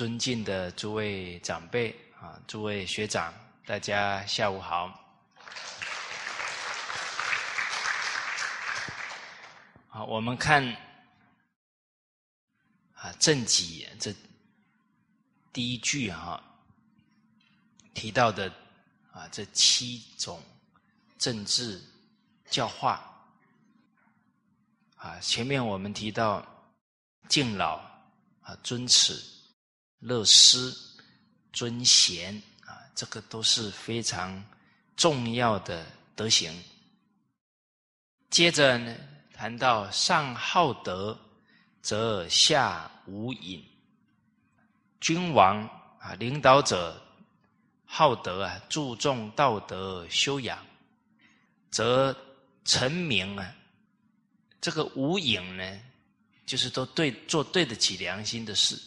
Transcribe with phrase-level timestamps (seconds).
[0.00, 3.34] 尊敬的诸位长辈啊，诸位学长，
[3.66, 4.98] 大家下午好。
[9.88, 10.66] 好，我们看
[12.94, 14.10] 啊正己这
[15.52, 16.42] 第一句哈
[17.92, 18.50] 提到的
[19.12, 20.42] 啊这七种
[21.18, 21.78] 政治
[22.48, 23.04] 教化
[24.96, 26.42] 啊，前面我们提到
[27.28, 27.76] 敬老
[28.40, 29.29] 啊尊耻。
[30.00, 30.74] 乐师、
[31.52, 32.34] 尊贤
[32.66, 34.42] 啊，这个都是非常
[34.96, 36.52] 重要的德行。
[38.30, 38.96] 接着呢，
[39.32, 41.18] 谈到上好德，
[41.82, 43.62] 则下无隐。
[45.00, 45.62] 君王
[45.98, 47.02] 啊，领导者
[47.84, 50.64] 好德啊，注重道德修养，
[51.70, 52.16] 则
[52.64, 53.54] 臣民啊，
[54.60, 55.80] 这个无隐呢，
[56.46, 58.80] 就是都对做对得起良心的事。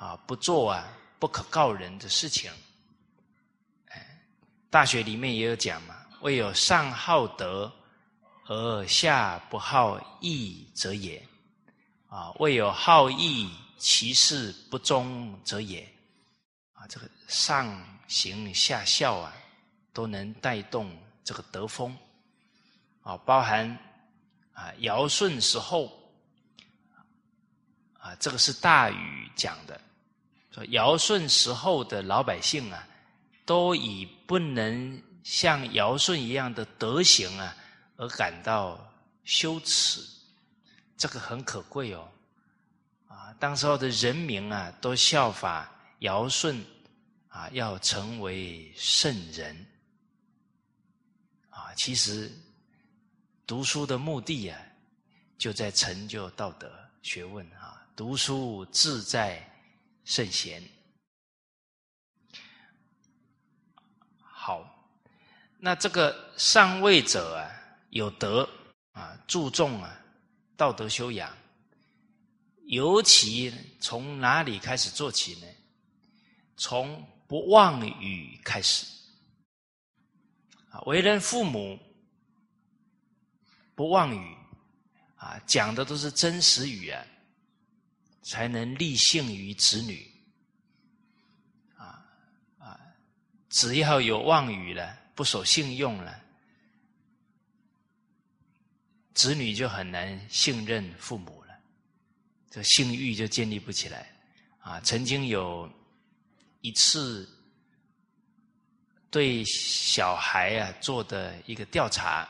[0.00, 2.50] 啊，不做啊不可告人的事情。
[4.70, 7.70] 大学里面也有讲嘛，未有上好德
[8.46, 11.22] 而下不好义者也。
[12.08, 15.86] 啊，未有好义其事不忠者也。
[16.72, 17.68] 啊，这个上
[18.08, 19.34] 行下效啊，
[19.92, 21.94] 都能带动这个德风。
[23.02, 23.68] 啊，包含
[24.54, 25.92] 啊尧舜时候，
[27.98, 29.78] 啊，这个是大禹讲的。
[30.52, 32.86] 说尧舜时候的老百姓啊，
[33.44, 37.56] 都以不能像尧舜一样的德行啊，
[37.96, 38.92] 而感到
[39.24, 40.00] 羞耻，
[40.96, 42.08] 这个很可贵哦。
[43.06, 46.60] 啊，当时候的人民啊，都效法尧舜
[47.28, 49.54] 啊，要成为圣人。
[51.48, 52.28] 啊，其实
[53.46, 54.60] 读书的目的啊，
[55.38, 56.68] 就在成就道德
[57.02, 59.46] 学问啊，读书志在。
[60.10, 60.60] 圣贤，
[64.18, 64.90] 好，
[65.56, 67.46] 那这个上位者啊，
[67.90, 68.42] 有德
[68.90, 70.04] 啊，注重啊
[70.56, 71.32] 道德修养，
[72.64, 75.46] 尤其从哪里开始做起呢？
[76.56, 78.84] 从不妄语开始
[80.70, 81.78] 啊，为人父母
[83.76, 84.36] 不妄语
[85.14, 87.06] 啊，讲的都是真实语啊。
[88.22, 90.10] 才能立信于子女，
[91.76, 92.04] 啊
[92.58, 92.78] 啊！
[93.48, 96.20] 只要有妄语了，不守信用了，
[99.14, 101.54] 子女就很难信任父母了，
[102.50, 104.06] 这信誉就建立不起来。
[104.60, 105.68] 啊，曾经有
[106.60, 107.26] 一次
[109.10, 112.28] 对小孩啊做的一个调查，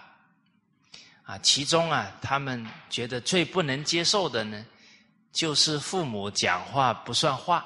[1.24, 4.64] 啊，其中啊，他们觉得最不能接受的呢。
[5.32, 7.64] 就是父母讲话不算话，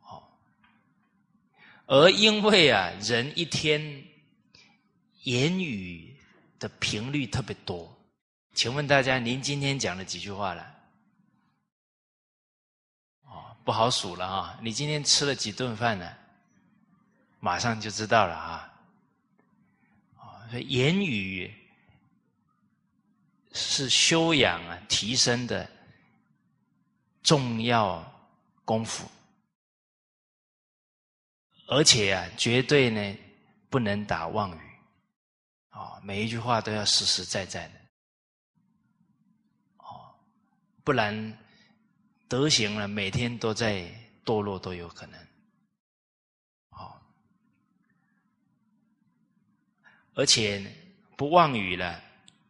[0.00, 0.22] 哦，
[1.86, 3.80] 而因为啊，人一天
[5.24, 6.16] 言语
[6.58, 7.94] 的频率特别多，
[8.54, 10.74] 请问大家，您今天讲了几句话了？
[13.26, 14.58] 哦，不好数了啊！
[14.62, 16.10] 你今天吃了几顿饭呢？
[17.40, 18.72] 马上就知道了啊！
[20.16, 21.54] 啊，所以言语。
[23.54, 25.70] 是修养啊，提升的
[27.22, 28.04] 重要
[28.64, 29.08] 功夫，
[31.68, 33.18] 而且啊，绝对呢
[33.70, 34.60] 不能打妄语，
[35.68, 37.74] 啊，每一句话都要实实在在的，
[39.76, 40.12] 哦，
[40.82, 41.38] 不然
[42.26, 43.88] 德行了，每天都在
[44.24, 45.20] 堕落都有可能，
[46.70, 47.00] 哦，
[50.14, 50.60] 而且
[51.16, 52.02] 不妄语了。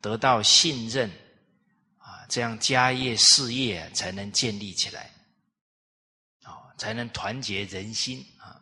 [0.05, 1.11] 得到信任，
[1.97, 5.11] 啊，这样家业事业才能建立起来，
[6.43, 8.61] 啊，才能团结人心啊。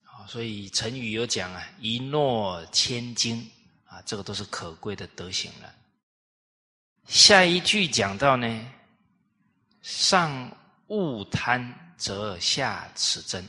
[0.00, 3.46] 好，所以成语有讲啊，“一诺千金”，
[3.84, 5.74] 啊，这个都是可贵的德行了。
[7.06, 8.72] 下一句讲到呢
[9.82, 10.50] ，“上
[10.86, 13.46] 恶贪，则下此真”，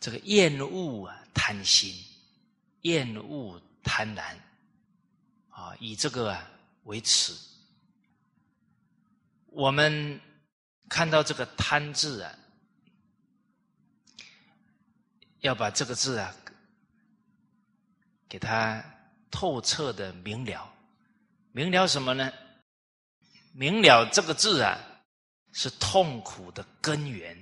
[0.00, 1.94] 这个厌恶啊，贪心。
[2.82, 4.36] 厌恶贪婪，
[5.50, 6.50] 啊，以这个啊
[6.84, 7.32] 为耻。
[9.46, 10.20] 我们
[10.88, 12.38] 看到这个“贪”字啊，
[15.40, 16.34] 要把这个字啊，
[18.28, 18.82] 给它
[19.30, 20.72] 透彻的明了。
[21.52, 22.32] 明了什么呢？
[23.52, 24.78] 明了这个字啊，
[25.52, 27.36] 是痛苦的根源。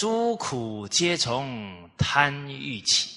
[0.00, 3.10] 诸苦皆从贪欲起，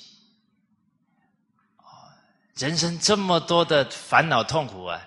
[2.56, 5.02] 人生这么多的烦恼痛苦啊，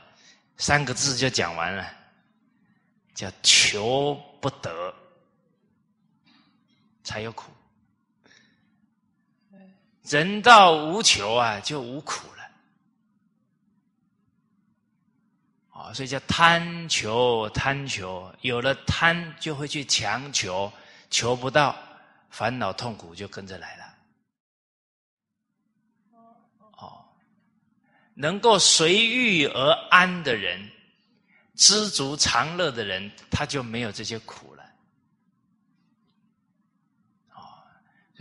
[0.57, 1.87] 三个字就讲完了，
[3.15, 4.95] 叫求不得，
[7.05, 7.53] 才有苦。
[10.05, 12.43] 人到无求啊，就无苦了。
[15.79, 20.73] 啊，所以叫贪求，贪求，有了贪就会去强求，
[21.11, 21.77] 求不到，
[22.31, 23.85] 烦恼痛苦就跟着来了。
[26.79, 27.05] 哦，
[28.15, 30.71] 能够随遇而安的人，
[31.55, 34.65] 知足常乐的人，他就没有这些苦了。
[37.35, 37.41] 哦。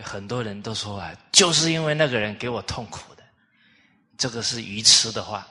[0.04, 3.24] 很多人都说啊，就是因为那个人给我痛苦的，
[4.18, 5.48] 这个是愚痴的话。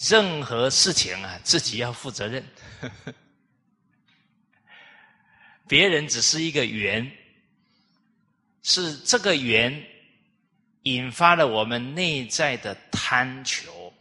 [0.00, 2.46] 任何事情啊，自己要负责任，
[5.68, 7.08] 别人只是一个缘，
[8.62, 9.86] 是这个缘
[10.82, 13.92] 引发了我们内在的贪求，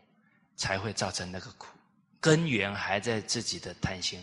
[0.55, 1.67] 才会造成那个苦，
[2.19, 4.19] 根源还在自己的贪心。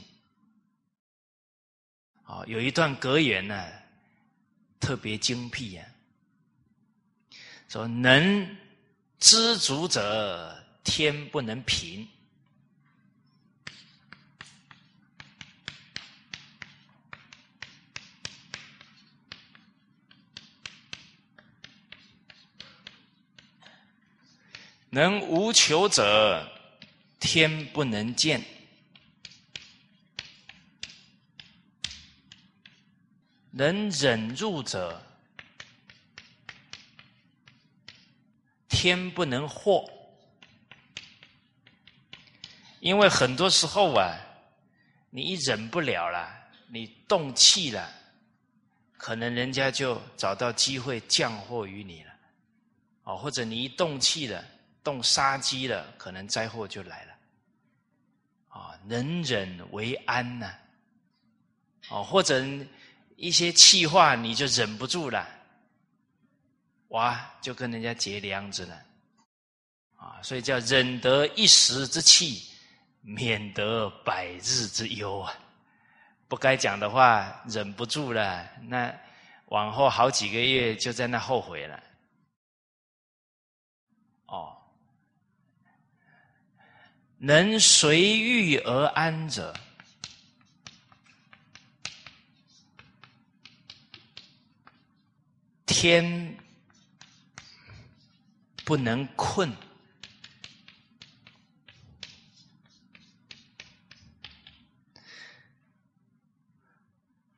[2.25, 3.85] 啊，有一段格言呢。
[4.81, 5.87] 特别精辟呀！
[7.71, 8.57] 说能
[9.19, 12.07] 知足者，天不能平；
[24.95, 26.49] 能无求者，
[27.19, 28.41] 天不能见。
[33.51, 35.05] 能忍辱者，
[38.69, 39.85] 天不能祸。
[42.79, 44.17] 因为很多时候啊，
[45.11, 46.33] 你一忍不了了，
[46.69, 47.93] 你动气了，
[48.97, 52.13] 可能人家就找到机会降祸于你了。
[53.03, 54.45] 哦，或者你一动气了，
[54.85, 57.13] 动杀机了，可能灾祸就来了。
[58.49, 60.55] 啊，能忍为安呐。
[61.89, 62.45] 哦，或者。
[63.17, 65.25] 一些气话你就忍不住了，
[66.89, 68.75] 哇，就跟人家结梁子了，
[69.97, 72.43] 啊，所以叫忍得一时之气，
[73.03, 75.33] 免得百日之忧啊！
[76.27, 78.93] 不该讲的话忍不住了，那
[79.47, 81.81] 往后好几个月就在那后悔了。
[84.27, 84.61] 哦，
[87.27, 89.55] 能随遇而安者。
[95.65, 96.37] 天
[98.67, 99.51] 不能困。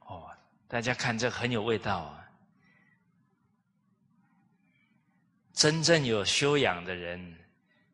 [0.01, 2.29] 哦，大家看这很有味道啊！
[5.53, 7.46] 真正有修养的人，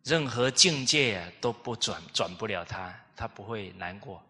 [0.03, 4.23] 任何境界都不转转不了他，他不会难过，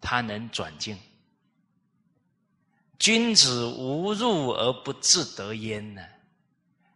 [0.00, 0.98] 他能转境。
[2.98, 6.02] 君子无入而不自得焉呢？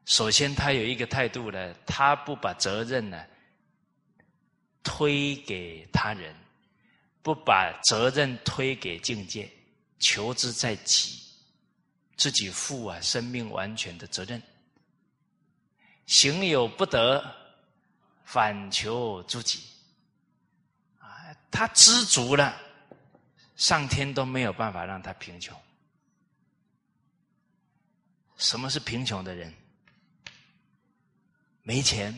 [0.04, 3.22] 首先，他有一个态度呢，他不把责任呢
[4.82, 6.34] 推给他人，
[7.20, 9.50] 不把责任推给境界，
[9.98, 11.20] 求之在己，
[12.16, 14.40] 自己负啊生命完全的责任。
[16.06, 17.22] 行有不得，
[18.28, 19.62] 反求诸己。
[20.98, 21.08] 啊，
[21.50, 22.54] 他知足了，
[23.56, 25.58] 上天都没有办法让他贫穷。
[28.36, 29.50] 什么是贫穷的人？
[31.62, 32.14] 没钱。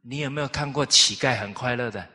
[0.00, 2.08] 你有没有看过乞丐很快乐的？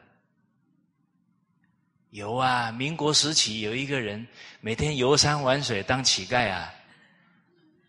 [2.10, 4.28] 有啊，民国时期有一个人
[4.60, 6.74] 每天游山玩水当乞丐啊。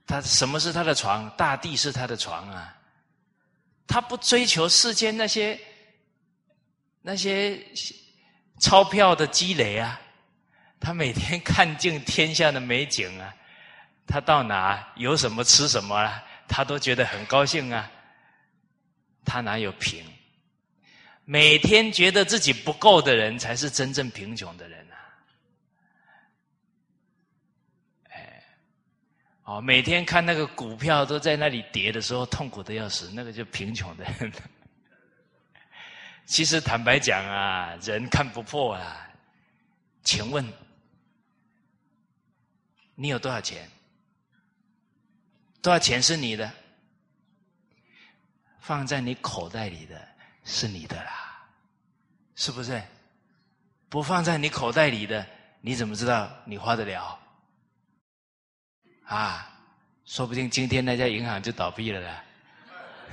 [0.07, 1.35] 他什么是他的床？
[1.35, 2.76] 大地是他的床啊。
[3.87, 5.59] 他不追求世间那些
[7.03, 7.61] 那些
[8.61, 10.01] 钞票的积累啊。
[10.79, 13.35] 他每天看尽天下的美景啊。
[14.07, 17.91] 他到哪有什么吃什么啊，他都觉得很高兴啊。
[19.25, 20.05] 他哪有贫？
[21.25, 24.95] 每天觉得自己不够的人，才是真正贫穷的人啊！
[28.11, 28.45] 哎，
[29.47, 34.33] 哦，每天看那个股票都在那里跌的时候，痛苦的要死，那个就贫穷的人。
[36.25, 39.09] 其实坦白讲啊，人看不破啊。
[40.03, 40.45] 请问，
[42.97, 43.71] 你有多少钱？
[45.63, 46.51] 多少钱是你的？
[48.59, 50.09] 放在你口袋里的
[50.43, 51.47] 是你的啦，
[52.35, 52.83] 是不是？
[53.89, 55.25] 不放在你口袋里的，
[55.61, 57.17] 你怎么知道你花得了？
[59.07, 59.49] 啊，
[60.05, 62.25] 说不定今天那家银行就倒闭了啦。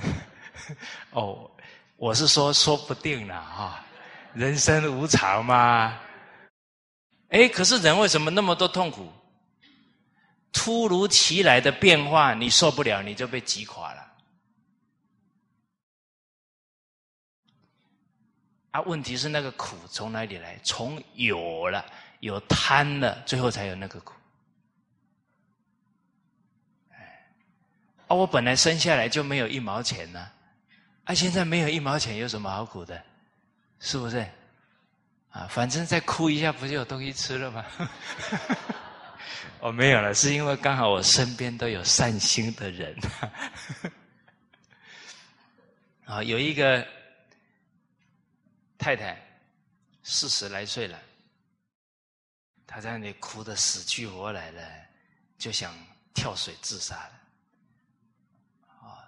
[1.10, 1.50] 哦，
[1.96, 3.84] 我是说说不定了哈，
[4.32, 5.98] 人生无常嘛。
[7.28, 9.12] 哎，可是人为什么那么多痛苦？
[10.52, 14.12] 突如其来的变化，你受不了，你就被击垮了。
[18.70, 20.58] 啊，问题是那个苦从哪里来？
[20.64, 21.84] 从有了、
[22.20, 24.14] 有贪了，最后才有那个苦。
[28.14, 30.30] 我本来生下来就没有一毛钱呢，
[31.04, 33.02] 啊，现在没有一毛钱，有什么好苦的？
[33.80, 34.26] 是不是？
[35.30, 37.64] 啊，反正再哭一下，不就有东西吃了吗？
[39.60, 42.96] 哦，没有了，是因为刚好我身边都有善心的人。
[46.04, 46.86] 啊， 有一个
[48.78, 49.20] 太太，
[50.02, 50.98] 四十来岁了，
[52.66, 54.62] 她在那里哭的死去活来了，
[55.38, 55.74] 就想
[56.12, 57.12] 跳水自杀了。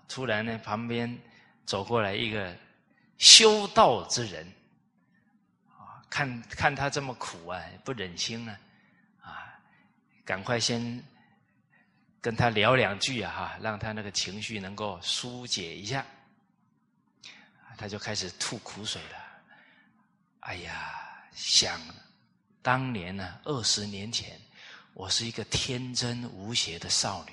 [0.08, 1.18] 突然呢，旁边
[1.64, 2.56] 走过来一个
[3.18, 4.46] 修道之人。
[5.68, 8.58] 啊看看他这么苦啊，不忍心啊，
[9.20, 9.60] 啊，
[10.24, 11.04] 赶快先
[12.20, 16.04] 跟他聊两句啊，哈，让他那个情绪能够疏解一下。
[17.76, 19.18] 他就开始吐苦水了。
[20.40, 21.78] 哎呀，想
[22.62, 24.40] 当年呢，二十年前，
[24.94, 27.32] 我是一个天真无邪的少女，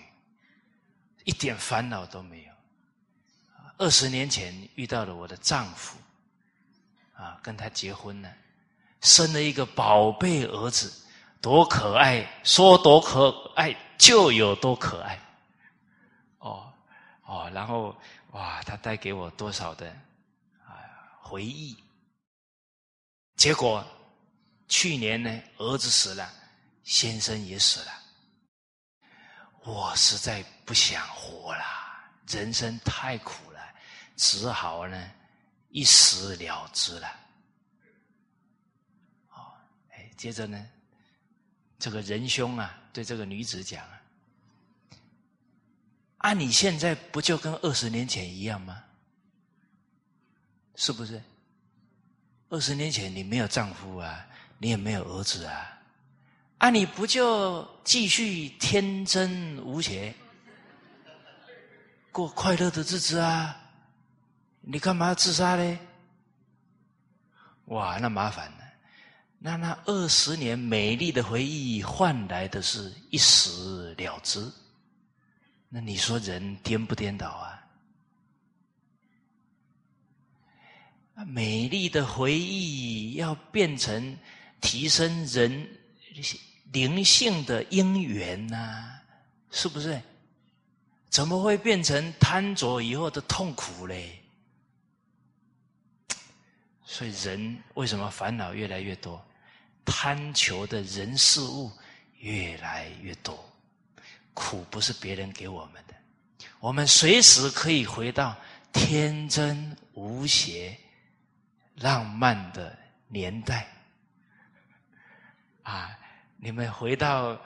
[1.23, 2.52] 一点烦恼都没有。
[3.77, 5.97] 二十年前遇到了我的丈夫，
[7.15, 8.31] 啊，跟他结婚了。
[9.01, 10.93] 生了一个宝贝儿子，
[11.41, 12.25] 多可爱！
[12.43, 15.19] 说多可爱就有多可爱。
[16.37, 16.71] 哦
[17.25, 17.95] 哦，然后
[18.31, 19.89] 哇，他带给我多少的
[20.65, 20.79] 啊
[21.21, 21.75] 回忆。
[23.35, 23.85] 结果
[24.69, 26.31] 去年呢，儿子死了，
[26.83, 27.91] 先生也死了。
[29.65, 31.63] 我实在不想活了，
[32.27, 33.52] 人生太苦了，
[34.15, 35.11] 只好呢
[35.69, 37.07] 一死了之了。
[39.29, 39.53] 哦，
[39.91, 40.69] 哎接着呢，
[41.79, 44.01] 这个仁兄啊，对这个女子讲啊
[46.19, 48.83] ：“啊，你现在不就跟二十年前一样吗？
[50.75, 51.21] 是不是？
[52.49, 54.27] 二十年前你没有丈夫啊，
[54.59, 55.81] 你也没有儿子啊，
[56.59, 60.13] 啊，你不就继续天真无邪，
[62.11, 63.59] 过快乐的日子啊？
[64.65, 65.79] 你干嘛要自杀呢？
[67.65, 68.63] 哇，那麻烦了。”
[69.45, 74.49] 那那二十年美丽的回忆换来的是一死了之，
[75.67, 77.59] 那你说人颠不颠倒啊？
[81.27, 84.17] 美丽的回忆要变成
[84.61, 85.67] 提升人
[86.71, 88.93] 灵性的因缘呐，
[89.51, 90.01] 是不是？
[91.09, 94.22] 怎么会变成贪着以后的痛苦嘞？
[96.93, 99.19] 所以人为什么烦恼越来越多？
[99.83, 101.71] 贪求的人事物
[102.19, 103.51] 越来越多，
[104.35, 105.95] 苦不是别人给我们的，
[106.59, 108.37] 我们随时可以回到
[108.71, 110.77] 天真无邪、
[111.77, 113.67] 浪漫的年代。
[115.63, 115.97] 啊，
[116.37, 117.41] 你们回到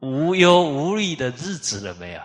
[0.00, 2.22] 无忧无虑的日子了没有？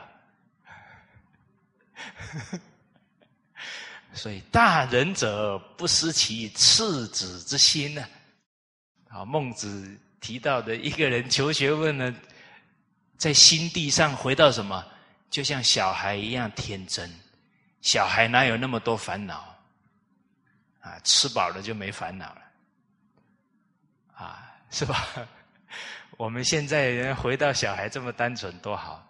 [4.13, 8.05] 所以大人者不失其赤子之心呢。
[9.09, 12.15] 啊，孟子提到的一个人求学问呢，
[13.17, 14.85] 在心地上回到什么？
[15.29, 17.09] 就像小孩一样天真。
[17.81, 19.55] 小孩哪有那么多烦恼？
[20.81, 22.41] 啊，吃饱了就没烦恼了，
[24.13, 25.07] 啊，是吧？
[26.17, 29.07] 我们现在人回到小孩这么单纯多好。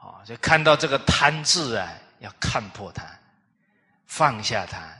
[0.00, 3.04] 哦，就看到这个贪字啊，要看破它，
[4.06, 4.96] 放下它，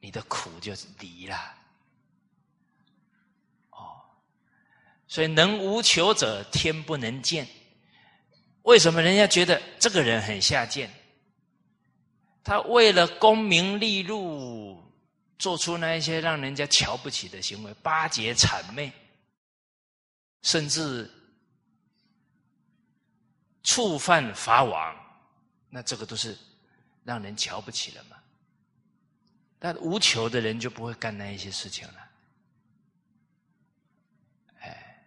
[0.00, 1.36] 你的苦就离了。
[3.70, 4.00] 哦
[5.06, 7.46] 所以，能无求者，天不能见。
[8.62, 10.90] 为什么人家觉得这个人很下贱？
[12.44, 14.82] 他为了功名利禄，
[15.38, 18.92] 做出那一些让人家瞧不起的行为，巴结谄媚，
[20.42, 21.10] 甚至
[23.62, 24.96] 触犯法网，
[25.74, 26.36] 那这个都是
[27.02, 28.18] 让人瞧不起了嘛。
[29.58, 32.10] 但无求的人就不会干那一些事情了。
[34.60, 35.02] 哎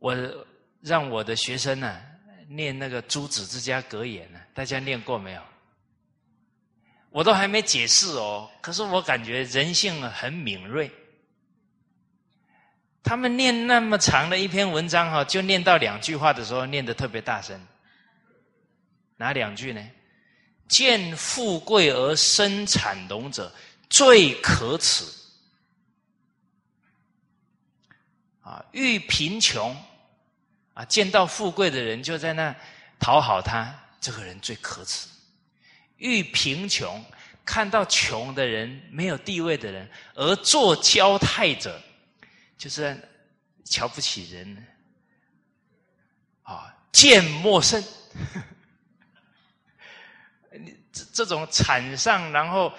[0.00, 0.44] 我
[0.80, 2.02] 让我的学生呢
[2.48, 5.42] 念那个《诸子之家格言》呢，大家念过没有？
[7.10, 10.90] 我都还没解释哦，可是我感觉人性很敏锐。
[13.02, 17.60] 他们念那么长的一篇文章哈，就念到两句话的时候，念的特别大声。
[19.16, 19.84] 哪两句呢？
[20.68, 23.52] 见富贵而生产龙者，
[23.88, 25.04] 最可耻。
[28.42, 29.76] 啊，遇贫穷，
[30.74, 32.54] 啊，见到富贵的人就在那
[32.98, 35.08] 讨好他，这个人最可耻。
[35.96, 37.04] 遇贫穷，
[37.44, 41.80] 看到穷的人、没有地位的人而做交态者。
[42.60, 42.94] 就是
[43.64, 44.66] 瞧不起人，
[46.42, 47.82] 啊，见陌生，
[50.52, 52.70] 你这这种惨上，然后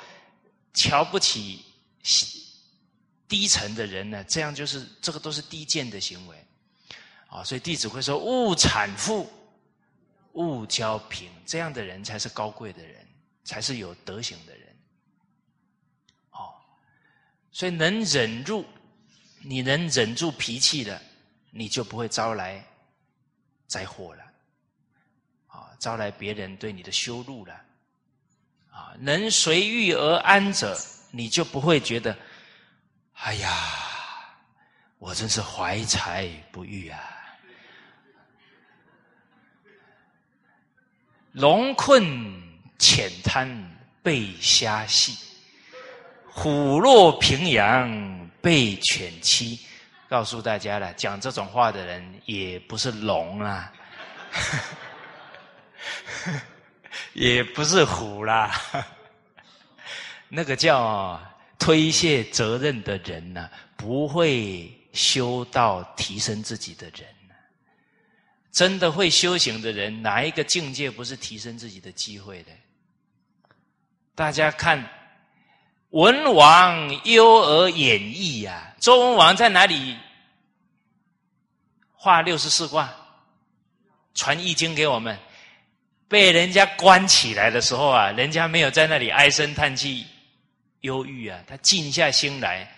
[0.72, 1.66] 瞧不起
[3.28, 4.24] 低层的人呢？
[4.26, 6.46] 这样就是这个都是低贱的行为，
[7.26, 9.28] 啊，所以弟子会说：勿产富，
[10.34, 13.04] 勿交贫，这样的人才是高贵的人，
[13.44, 14.78] 才是有德行的人。
[16.34, 16.54] 哦，
[17.52, 18.64] 所以能忍住。
[19.44, 21.02] 你能忍住脾气的，
[21.50, 22.64] 你就不会招来
[23.68, 24.24] 灾祸了，
[25.48, 27.54] 啊，招来别人对你的羞辱了，
[28.70, 30.78] 啊，能随遇而安者，
[31.12, 32.16] 你就不会觉得，
[33.14, 33.52] 哎呀，
[35.00, 37.00] 我真是怀才不遇啊，
[41.32, 42.04] 龙困
[42.78, 43.50] 浅滩
[44.04, 45.18] 被虾戏，
[46.30, 48.31] 虎落平阳。
[48.42, 49.60] 被犬欺，
[50.10, 53.72] 告诉大家了，讲这种话的人也不是龙啊，
[57.14, 58.52] 也不是虎啦，
[60.28, 61.22] 那个叫
[61.60, 67.08] 推卸责任的人呢，不会修道提升自己的人
[68.52, 72.52] 真的会修行的人，哪一个境界不是提升自己的机会的？
[74.16, 74.84] 大家看。
[75.92, 79.98] 文王忧而演绎呀，周文王在哪里
[81.94, 82.94] 画六十四卦，
[84.14, 85.18] 传易经给我们？
[86.08, 90.06] 被人家关起来的时候啊，人家没有在那里唉声叹气、
[90.82, 92.70] 忧郁啊，他静下心来，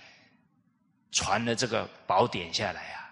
[1.12, 3.10] 传了这个宝典下来啊，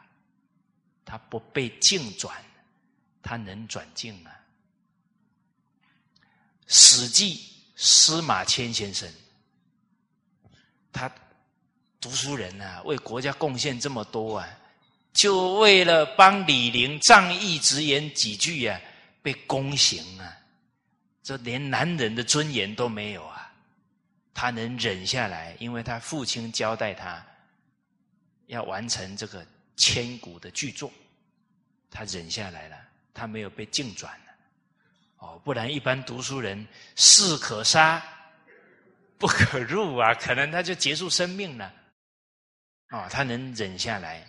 [1.05, 2.35] 他不被静转，
[3.21, 4.29] 他能转静啊。
[6.67, 7.35] 《史记》
[7.75, 9.07] 司马迁先生。
[10.91, 11.11] 他
[11.99, 14.47] 读书人啊，为国家贡献这么多啊，
[15.13, 18.79] 就为了帮李陵仗义直言几句啊，
[19.21, 20.37] 被宫刑啊，
[21.21, 23.51] 这连男人的尊严都没有啊！
[24.33, 27.23] 他能忍下来，因为他父亲交代他
[28.47, 30.91] 要完成这个千古的巨作，
[31.91, 32.77] 他忍下来了，
[33.13, 34.33] 他没有被净转了。
[35.19, 38.01] 哦，不然一般读书人士可杀。
[39.21, 41.71] 不可入啊，可能他就结束生命了。
[42.89, 44.27] 哦，他能忍下来，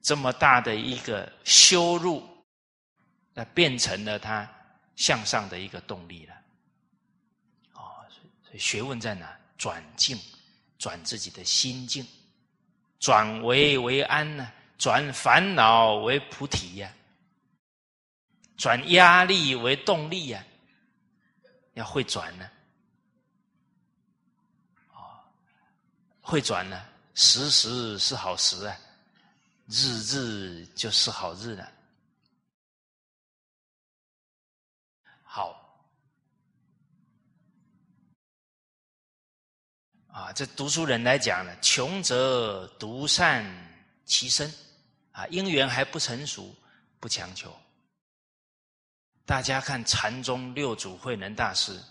[0.00, 2.26] 这么大的一个羞辱，
[3.34, 4.50] 那变成了他
[4.96, 6.34] 向上的一个动力了。
[7.74, 8.02] 哦，
[8.42, 9.38] 所以学问在哪？
[9.58, 10.18] 转境，
[10.78, 12.04] 转自己的心境，
[12.98, 14.50] 转为为安呢？
[14.78, 16.92] 转烦恼为菩提呀，
[18.56, 20.44] 转压力为动力呀，
[21.74, 22.50] 要会转呢。
[26.22, 26.82] 会转呢，
[27.14, 28.78] 时时是好时啊，
[29.66, 31.70] 日日就是好日了。
[35.24, 35.58] 好
[40.06, 43.44] 啊，这读书人来讲呢，穷则独善
[44.06, 44.50] 其身
[45.10, 46.54] 啊，因缘还不成熟，
[47.00, 47.54] 不强求。
[49.24, 51.82] 大家看禅宗六祖慧能大师，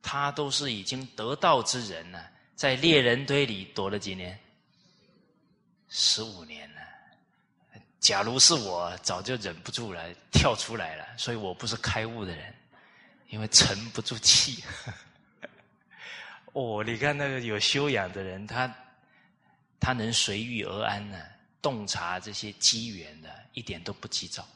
[0.00, 2.30] 他都是已经得道之人了。
[2.60, 4.38] 在猎人堆里躲了几年？
[5.88, 6.82] 十五年了。
[8.00, 11.06] 假如是我，早就忍不住了，跳出来了。
[11.16, 12.54] 所以我不是开悟的人，
[13.28, 14.62] 因为沉不住气。
[16.52, 18.70] 哦，你看那个有修养的人，他
[19.80, 21.18] 他能随遇而安呢，
[21.62, 24.46] 洞察这些机缘的，一点都不急躁。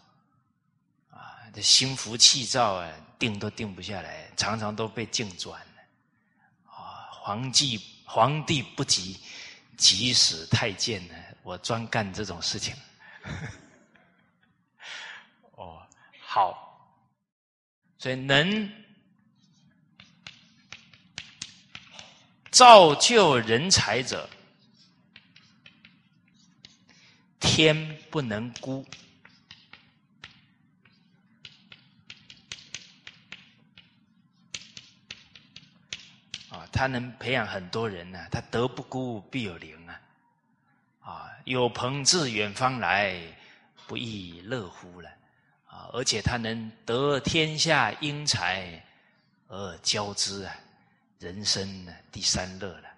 [1.08, 5.58] 啊，这心浮气躁啊，定都定不下来，常常都被境转。
[6.66, 7.93] 啊，黄继。
[8.04, 9.18] 皇帝不急，
[9.76, 11.14] 急死太监呢。
[11.42, 12.74] 我专干这种事情。
[15.52, 15.86] 哦，
[16.20, 16.96] 好，
[17.98, 18.70] 所以能
[22.50, 24.28] 造就人才者，
[27.40, 28.86] 天不能孤。
[36.74, 40.00] 他能培养很多人呢，他德不孤必有邻啊，
[41.00, 43.16] 啊，有朋自远方来，
[43.86, 45.08] 不亦乐乎了
[45.66, 45.88] 啊！
[45.92, 48.84] 而且他能得天下英才
[49.46, 50.56] 而交之啊，
[51.20, 52.88] 人生呢第三乐了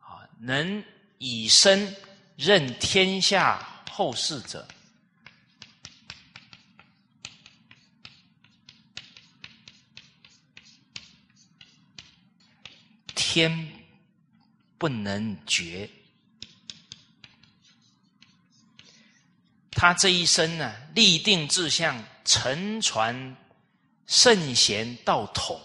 [0.00, 0.28] 啊！
[0.38, 0.84] 能
[1.16, 1.96] 以身
[2.36, 4.68] 任天下后事者。
[13.32, 13.66] 天
[14.76, 15.88] 不能绝，
[19.70, 23.34] 他这一生呢，立定志向，承传
[24.06, 25.58] 圣贤道统，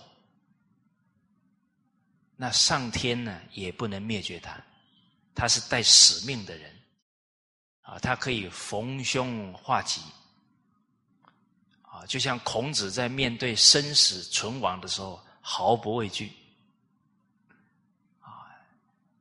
[2.38, 4.58] 那上天呢也不能灭绝他，
[5.36, 6.74] 他是带使命的人
[7.82, 10.00] 啊，他可以逢凶化吉
[11.82, 16.32] 啊，就像孔子在面对生死存亡的时候毫不畏惧。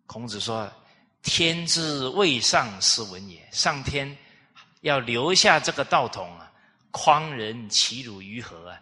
[0.06, 0.72] 孔子说
[1.22, 3.46] ：“天之未上，斯文也。
[3.50, 4.16] 上天
[4.82, 6.52] 要留下这个道统啊，
[6.92, 8.80] 匡人其辱于何啊？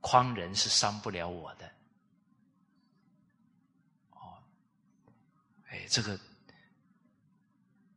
[0.00, 1.66] 匡人是伤不了我的。
[4.10, 4.42] 哦，
[5.70, 6.18] 哎，这个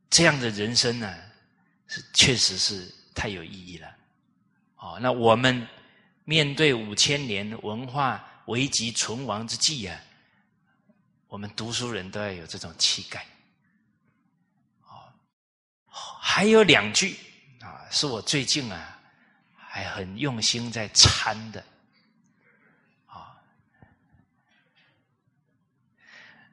[0.08, 1.14] 这样的人生呢，
[1.88, 3.94] 是确实是太有意义了。
[4.76, 5.66] 哦，那我们
[6.24, 10.00] 面对五千年文化危急存亡之际啊。”
[11.28, 13.24] 我们读书人都要有这种气概，
[14.80, 15.12] 啊，
[15.90, 17.16] 还有两句
[17.60, 18.98] 啊，是我最近啊
[19.54, 21.62] 还很用心在参的，
[23.04, 23.36] 啊，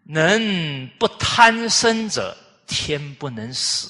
[0.03, 3.89] 能不贪生者，天不能死；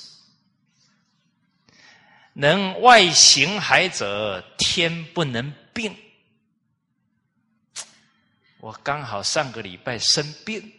[2.34, 5.98] 能外行海者，天不能病。
[8.66, 10.74] 我刚好上个礼拜生病。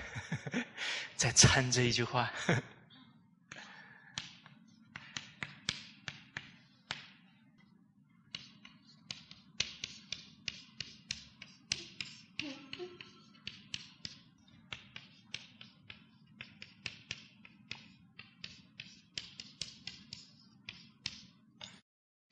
[1.16, 2.30] 在参这一句话，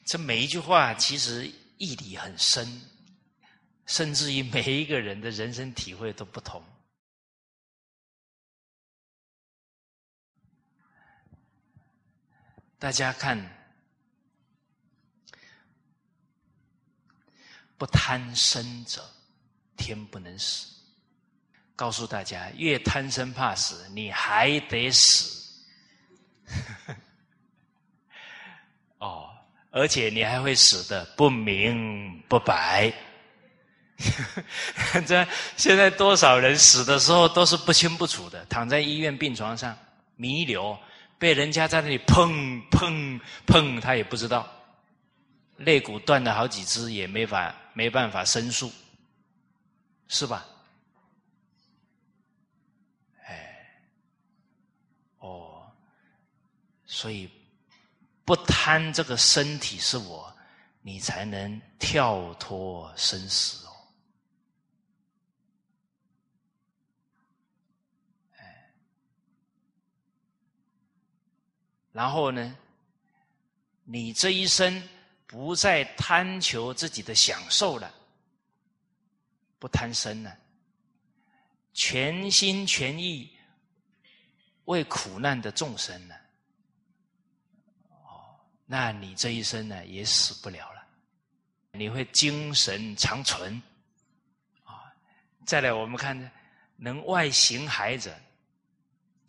[0.04, 2.82] 这每一句话其实义理很深，
[3.86, 6.62] 甚至于每一个人的人生体会都不同。
[12.78, 13.38] 大家看，
[17.78, 19.02] 不贪生者，
[19.76, 20.72] 天不能死。
[21.76, 25.64] 告诉大家，越贪生怕死，你还得死。
[28.98, 29.30] 哦，
[29.70, 32.92] 而且你还会死的不明不白。
[35.06, 35.26] 这
[35.56, 39.76] 现在多少人死的时候都是不清不楚的，躺在医院病床上
[40.16, 40.76] 弥留。
[41.16, 44.46] 被人家在那里碰碰碰，他也不知道，
[45.56, 48.70] 肋骨断了好几只，也没法没办法申诉，
[50.08, 50.44] 是吧？
[53.26, 53.70] 哎，
[55.20, 55.62] 哦，
[56.84, 57.30] 所以
[58.24, 60.30] 不贪这个身体是我，
[60.82, 63.63] 你才能跳脱生死。
[71.94, 72.58] 然后呢，
[73.84, 74.82] 你这一生
[75.28, 77.94] 不再贪求自己的享受了，
[79.60, 80.36] 不贪生了，
[81.72, 83.30] 全心全意
[84.64, 86.16] 为苦难的众生呢，
[87.90, 90.84] 哦，那你这一生呢也死不了了，
[91.70, 93.62] 你会精神长存，
[94.64, 94.92] 啊，
[95.46, 96.28] 再来我们看，
[96.74, 98.12] 能外行海者，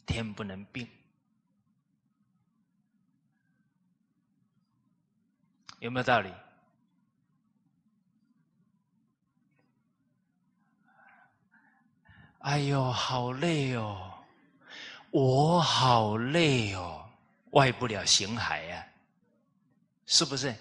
[0.08, 0.90] 天不能病。
[5.86, 6.34] 有没有道理？
[12.40, 14.12] 哎呦，好累哦！
[15.12, 17.08] 我好累哦，
[17.52, 18.84] 外不了形骸呀，
[20.08, 20.56] 是不是？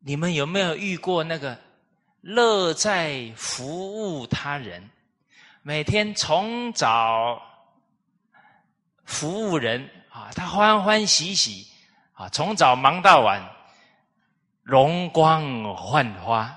[0.00, 1.58] 你们有没有遇过那个
[2.20, 4.90] 乐在服务他人，
[5.62, 7.40] 每天从早
[9.06, 11.72] 服务人啊，他欢欢喜喜。
[12.14, 13.42] 啊，从早忙到晚，
[14.62, 16.56] 容光焕发、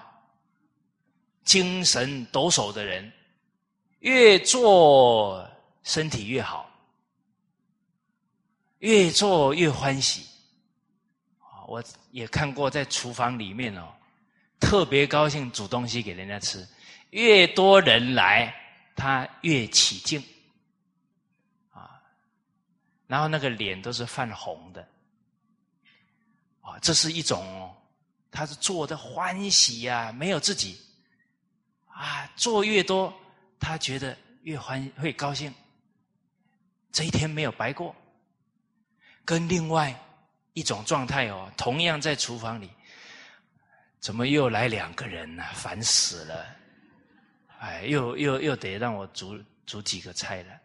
[1.43, 3.11] 精神抖擞的人，
[3.99, 5.47] 越做
[5.83, 6.69] 身体越好，
[8.79, 10.27] 越做越欢喜。
[11.39, 13.91] 啊，我也看过在厨房里面哦，
[14.59, 16.67] 特别高兴煮东西给人家吃，
[17.09, 18.53] 越多人来，
[18.95, 20.23] 他越起劲。
[21.71, 21.99] 啊
[23.07, 24.85] 然后那个脸都是泛红的，
[26.67, 27.73] 啊，这是一种，
[28.29, 30.77] 他是做的欢喜呀，没有自己，
[31.87, 33.13] 啊，做越多，
[33.57, 35.53] 他觉得越欢会高兴，
[36.91, 37.95] 这一天没有白过。
[39.23, 39.97] 跟另外
[40.51, 42.69] 一种状态哦，同样在厨房里，
[44.01, 45.45] 怎么又来两个人呢？
[45.53, 46.45] 烦死了！
[47.59, 50.59] 哎，又又又得让我煮煮几个菜了。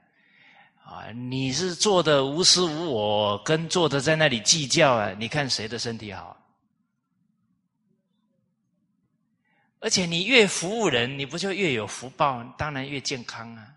[0.85, 5.15] 啊，你是做的无私无我，跟做的在那里计较啊？
[5.19, 6.37] 你看谁的身体好？
[9.81, 12.45] 而且你越服务人，你不就越有福报？
[12.59, 13.75] 当然越健康啊！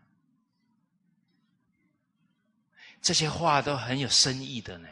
[3.01, 4.87] 这些话都很有深意的呢。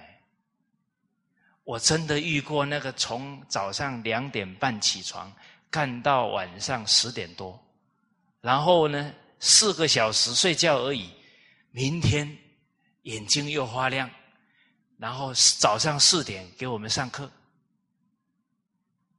[1.63, 5.32] 我真的遇过那个从早上两点半起床
[5.69, 7.62] 干到晚上十点多，
[8.41, 11.10] 然后呢四个小时睡觉而已。
[11.75, 12.38] 明天
[13.01, 14.07] 眼睛又发亮，
[14.99, 17.31] 然后早上四点给我们上课，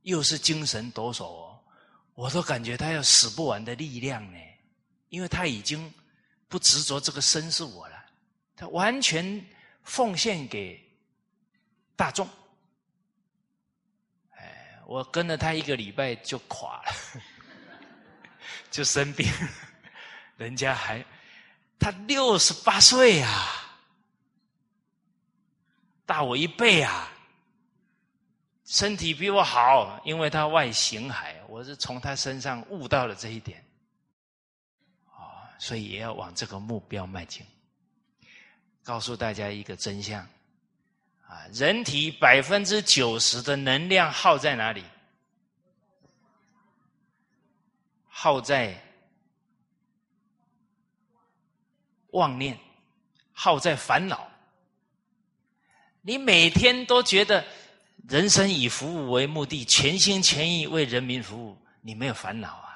[0.03, 1.59] 又是精神抖擞哦，
[2.15, 4.39] 我都感觉他有使不完的力量呢，
[5.09, 5.93] 因为他已经
[6.47, 8.07] 不执着这个身是我了，
[8.55, 9.45] 他完全
[9.83, 10.81] 奉献给
[11.97, 12.25] 大众。
[14.31, 16.93] 哎，我跟了他一个礼拜就垮了，
[18.71, 19.27] 就生病，
[20.37, 21.05] 人家还。
[21.85, 23.29] 他六十八岁呀，
[26.07, 27.13] 大我一倍啊，
[28.65, 33.63] 身体比我好，因为他外形海，我是从他身上悟到了这一点，
[35.11, 37.45] 啊，所以也要往这个目标迈进。
[38.83, 40.27] 告诉大家一个真相，
[41.29, 44.83] 啊，人体百分之九十的能量耗在哪里？
[48.09, 48.83] 耗在。
[52.15, 52.59] 妄念
[53.33, 54.27] 耗在烦恼，
[56.01, 57.45] 你每天都觉得
[58.09, 62.71] 人生以服务为目的，全心全意为人民服务，你没有烦恼啊？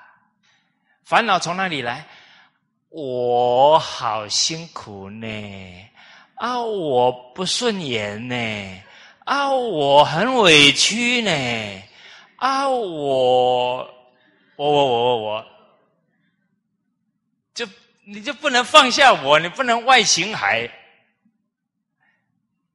[1.04, 2.06] 烦恼从哪里来？
[2.90, 5.26] 我好辛苦呢，
[6.34, 8.82] 啊，我不顺眼呢，
[9.24, 11.30] 啊，我很委屈呢，
[12.36, 13.76] 啊，我，
[14.56, 15.46] 我我我我我，
[18.10, 19.38] 你就不能放下我？
[19.38, 20.66] 你不能外形还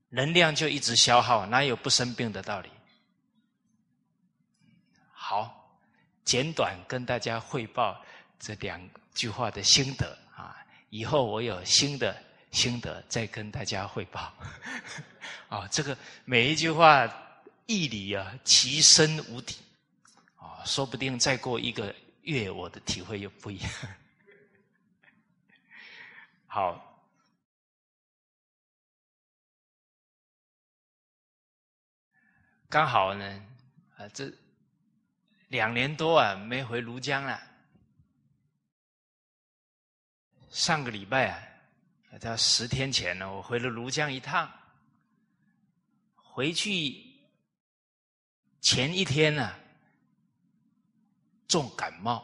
[0.09, 2.69] 能量就一直消耗，哪有不生病的道理？
[5.11, 5.75] 好，
[6.23, 7.99] 简短跟大家汇报
[8.39, 8.79] 这两
[9.15, 10.55] 句话的心得啊！
[10.91, 12.15] 以后我有新的
[12.51, 14.31] 心得再跟大家汇报。
[15.49, 17.11] 啊， 这个每一句话
[17.65, 19.55] 义理啊，其深无底
[20.35, 23.71] 啊，说不定再过一个月，我的体会又不一样。
[26.53, 27.01] 好，
[32.69, 33.25] 刚好呢，
[33.97, 34.31] 啊，这
[35.47, 37.41] 两年多啊，没回庐江了。
[40.51, 41.31] 上个礼拜
[42.11, 44.47] 啊，到十天前呢，我回了庐江一趟。
[46.13, 47.03] 回去
[48.61, 49.55] 前一天呢，
[51.47, 52.23] 重感冒，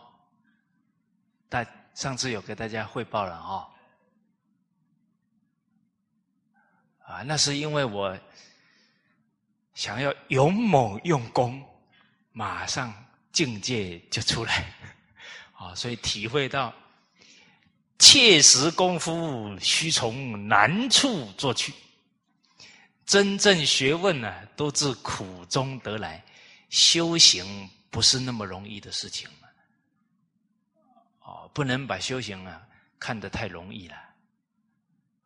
[1.50, 1.66] 但
[1.96, 3.68] 上次有给大家汇报了啊。
[7.10, 8.16] 啊，那是因为我
[9.74, 11.60] 想要勇猛用功，
[12.32, 12.94] 马上
[13.32, 14.72] 境界就出来，
[15.54, 16.72] 啊，所以体会到
[17.98, 21.74] 切实功夫须从难处做去，
[23.08, 26.24] 真正学问呢，都自苦中得来，
[26.70, 29.28] 修行不是那么容易的事情
[31.22, 32.62] 哦，不能把修行啊
[33.00, 33.96] 看得太容易了。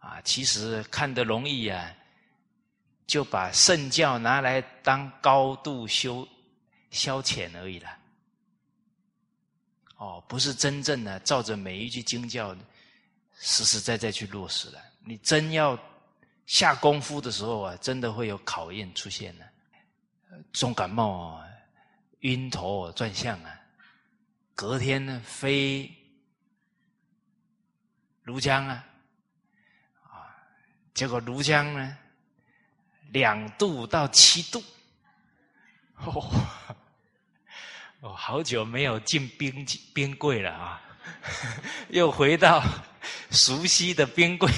[0.03, 1.95] 啊，其实看得容易啊，
[3.07, 6.27] 就把圣教拿来当高度修
[6.91, 7.97] 消遣而已了。
[9.95, 12.53] 哦，不是真正的照着每一句经教
[13.39, 14.79] 实实在在去落实了。
[15.05, 15.79] 你真要
[16.45, 19.49] 下功夫的时候啊，真的会有考验出现的。
[20.51, 21.47] 重感冒啊、
[22.19, 23.57] 晕头转向啊，
[24.53, 25.89] 隔天呢飞
[28.25, 28.85] 庐江啊。
[30.93, 31.97] 结果庐江呢，
[33.12, 34.63] 两度到七度，
[35.97, 36.32] 哦，
[38.15, 40.82] 好久没有进冰冰柜了啊，
[41.89, 42.63] 又回到
[43.32, 44.49] 熟悉的冰柜。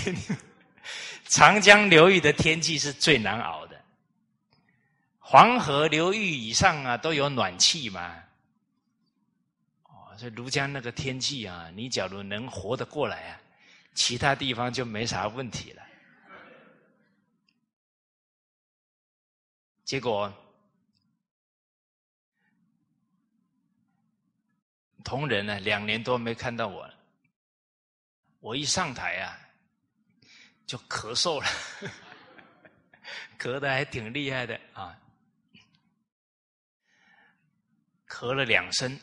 [1.27, 3.81] 长江流域的天气是最难熬的，
[5.19, 8.15] 黄河流域以上啊都有暖气嘛。
[9.83, 13.39] 哦，所以庐江那个天气啊，你假如能活得过来啊，
[13.93, 15.84] 其他地方就没啥问题了。
[19.85, 20.33] 结果
[25.03, 26.95] 同仁呢，两年多没看到我了。
[28.39, 29.37] 我一上台啊，
[30.65, 31.47] 就咳嗽了，
[33.37, 34.99] 咳的还挺厉害的啊，
[38.07, 38.99] 咳了两声。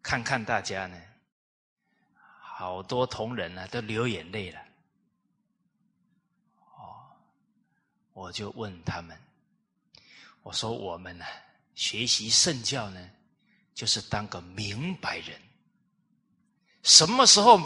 [0.00, 0.98] 看看大家呢，
[2.40, 4.60] 好多同仁呢都流眼泪了。
[6.60, 7.20] 哦，
[8.18, 9.16] 我就问他们，
[10.42, 11.24] 我说我们呢
[11.76, 13.10] 学习圣教呢，
[13.74, 15.40] 就是当个明白人。
[16.82, 17.60] 什么时候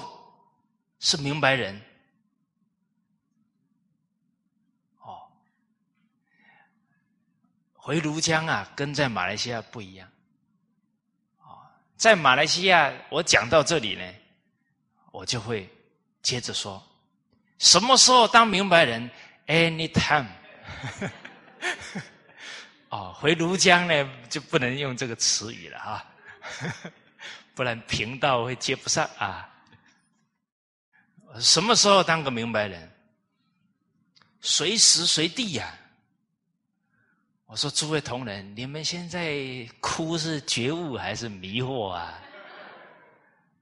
[1.00, 1.80] 是明白人？
[4.98, 5.26] 哦，
[7.72, 10.06] 回庐江啊，跟在马来西亚不一样。
[11.38, 11.64] 哦
[11.96, 14.14] 在马来西亚，我讲到这里呢，
[15.12, 15.66] 我就会
[16.20, 16.82] 接着说：
[17.58, 19.10] 什么时候当明白人
[19.46, 20.41] ？Anytime。
[22.90, 26.04] 哦，回庐江呢就不能用这个词语了啊，
[27.54, 29.48] 不然频道会接不上啊。
[31.40, 32.90] 什么时候当个明白人？
[34.40, 35.72] 随时随地呀。
[37.46, 42.18] 我说：“诸位同仁，你们现在哭是觉悟还是迷惑啊？”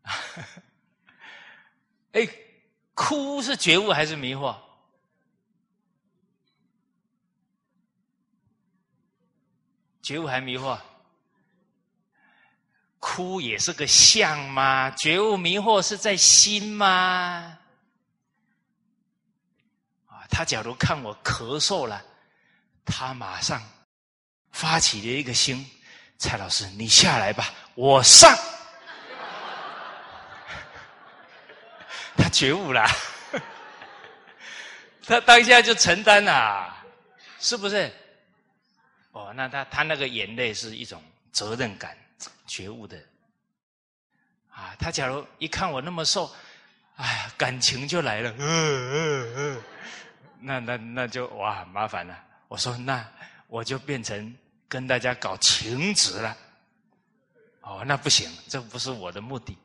[2.12, 2.28] 哎，
[2.94, 4.56] 哭是觉悟还是迷惑？
[10.10, 10.76] 觉悟还迷惑？
[12.98, 14.90] 哭也是个相吗？
[14.98, 17.56] 觉悟迷惑是在心吗？
[20.08, 22.02] 啊，他假如看我咳嗽了，
[22.84, 23.62] 他马上。
[24.50, 25.64] 发起了一个心，
[26.18, 28.36] 蔡老师，你下来吧，我上。
[32.18, 32.84] 他觉悟了，
[35.06, 36.76] 他当下就承担了，
[37.38, 37.88] 是不是？
[39.12, 41.96] 哦，那他他那个眼泪是一种责任感、
[42.46, 42.96] 觉悟的。
[44.50, 46.30] 啊，他假如一看我那么瘦，
[46.96, 49.62] 哎，感情就来了，嗯嗯嗯，
[50.40, 52.24] 那那那就哇麻烦了。
[52.48, 53.06] 我说那。
[53.52, 54.32] 我就变成
[54.68, 56.36] 跟大家搞情执了，
[57.62, 59.58] 哦，那不行，这不是我的目的，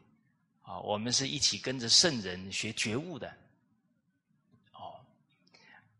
[0.63, 3.31] 啊，我们是一起跟着圣人学觉悟的，
[4.73, 4.97] 哦，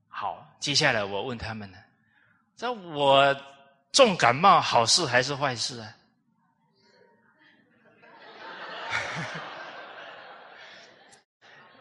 [0.08, 1.78] 好，接下来我问他们呢，
[2.58, 3.36] 这我
[3.92, 5.96] 重感冒好事还是坏事啊？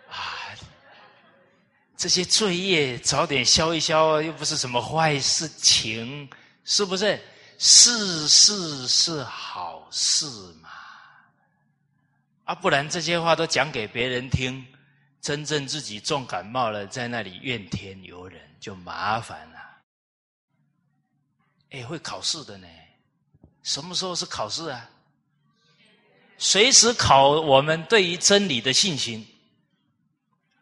[0.11, 0.17] 啊
[1.97, 6.29] 这些罪业早点消一消，又不是什么坏事情，
[6.65, 7.21] 是不是？
[7.57, 10.27] 事事是好事
[10.61, 10.69] 嘛？
[12.47, 14.67] 啊，不然这些话都讲给别人听，
[15.21, 19.54] 真正自己重感冒了，在那里怨天尤人，就麻烦了。
[21.75, 22.67] 哎，会考试的呢？
[23.63, 24.89] 什么时候是考试啊？
[26.37, 29.27] 随时考我们对于真理的信心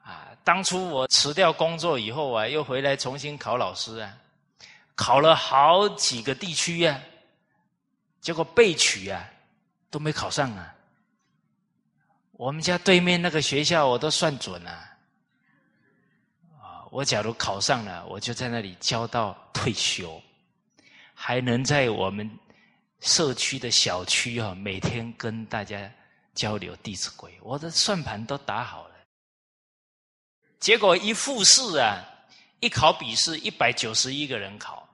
[0.02, 0.28] 啊。
[0.44, 4.16] 当初我辞掉工作以后啊，又回来重新考老师啊，
[4.94, 7.00] 考了好几个地区啊，
[8.20, 9.28] 结果被取啊
[9.90, 10.74] 都没考上啊。
[12.32, 14.70] 我们家对面那个学校我都算准了，
[16.60, 20.20] 啊，我假如考上了，我就在那里教到退休，
[21.24, 22.28] 还能在我们
[22.98, 25.88] 社区的小区啊，每天跟大家
[26.34, 28.94] 交流《弟子规》，我的算盘都打好了。
[30.58, 32.02] 结果一复试啊，
[32.58, 34.88] 一考笔试，一百九十一个人考，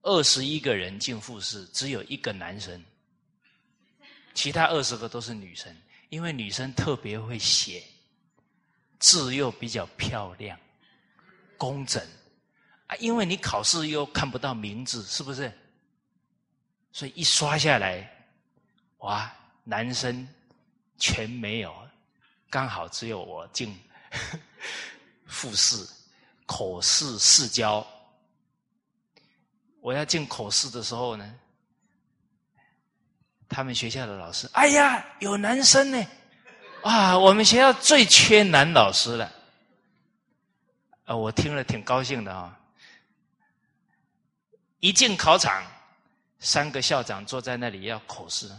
[0.00, 2.82] 二十一个人进复试，只有一个男生，
[4.32, 5.76] 其他二十个都是女生，
[6.08, 7.84] 因为女生特别会写，
[8.98, 10.58] 字又比较漂亮，
[11.58, 12.02] 工整
[12.86, 15.52] 啊，因为你考试又看不到名字，是不是？
[16.92, 18.08] 所以一刷下来，
[18.98, 19.32] 哇，
[19.64, 20.28] 男生
[20.98, 21.74] 全没有，
[22.50, 23.78] 刚好只有我进。
[25.26, 25.84] 复试、
[26.46, 27.84] 口试、试教，
[29.80, 31.34] 我要进口试的时候呢，
[33.48, 36.06] 他们学校的老师，哎呀，有男生呢，
[36.84, 39.32] 啊，我们学校最缺男老师了，
[41.06, 42.56] 啊，我听了挺高兴的啊。
[44.84, 45.64] 一进考场，
[46.40, 48.54] 三个校长坐在那里要口试，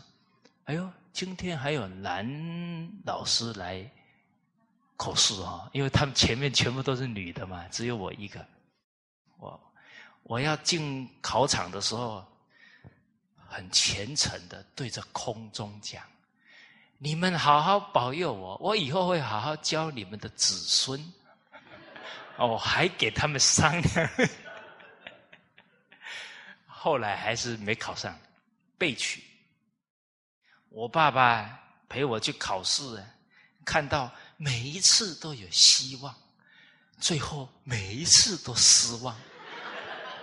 [0.63, 2.27] 哎呦，今天还有男
[3.05, 3.87] 老师来。
[4.97, 8.43] 口试啊，因为他们前面全部都是女的嘛，只有我一个。
[9.37, 9.73] 我
[10.23, 12.25] 我要进考场的时候，
[13.47, 16.01] 很虔诚的对着空中讲
[16.97, 20.99] ：“你们好好保佑我，我以后会好好教你们的子孙。”
[22.37, 24.09] 哦，还给他们商量。
[26.85, 28.15] 后来还是没考上，
[28.77, 29.23] 被取。
[30.69, 31.59] 我爸爸
[31.89, 33.03] 陪我去考试，
[33.65, 36.13] 看到每一次都有希望，
[36.99, 39.19] 最后每一次都失望。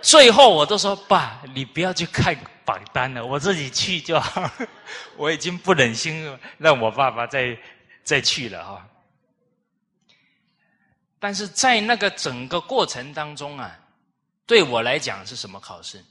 [0.01, 2.33] 最后我都说：“爸，你不要去看
[2.63, 4.49] 榜单了，我自己去就好。
[5.19, 7.59] ”我已经不忍心让我爸爸再
[8.05, 8.89] 再去了哈。
[11.19, 13.77] 但是在那个整个过程当中啊，
[14.45, 16.01] 对我来讲是什么考试？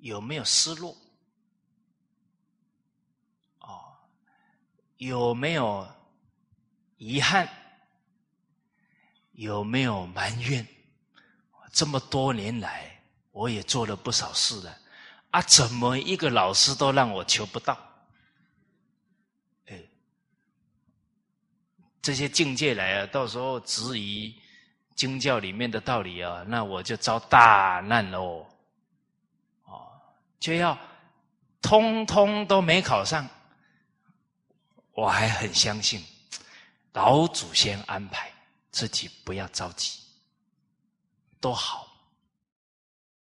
[0.00, 0.96] 有没有失落？
[3.60, 3.96] 哦
[4.96, 5.88] 有没有
[6.96, 7.48] 遗憾？
[9.32, 10.66] 有没有埋怨？
[11.72, 14.78] 这么多年来，我也做了不少事了，
[15.30, 17.78] 啊，怎么一个老师都让我求不到？
[19.66, 19.80] 哎，
[22.02, 24.34] 这些境界来啊，到时候质疑
[24.96, 28.44] 经教里面的道理啊，那我就遭大难喽！
[30.38, 30.78] 就要
[31.60, 33.28] 通通都没考上。
[34.92, 36.04] 我还很相信
[36.92, 38.32] 老祖先安排，
[38.72, 40.00] 自己不要着急，
[41.40, 41.86] 都好。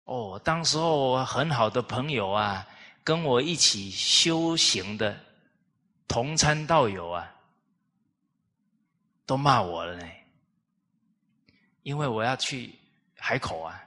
[0.05, 2.67] 哦，当时候很好的朋友啊，
[3.05, 5.19] 跟我一起修行的
[6.09, 7.31] 同参道友啊，
[9.27, 10.09] 都骂我了呢，
[11.83, 12.75] 因为我要去
[13.17, 13.87] 海口啊。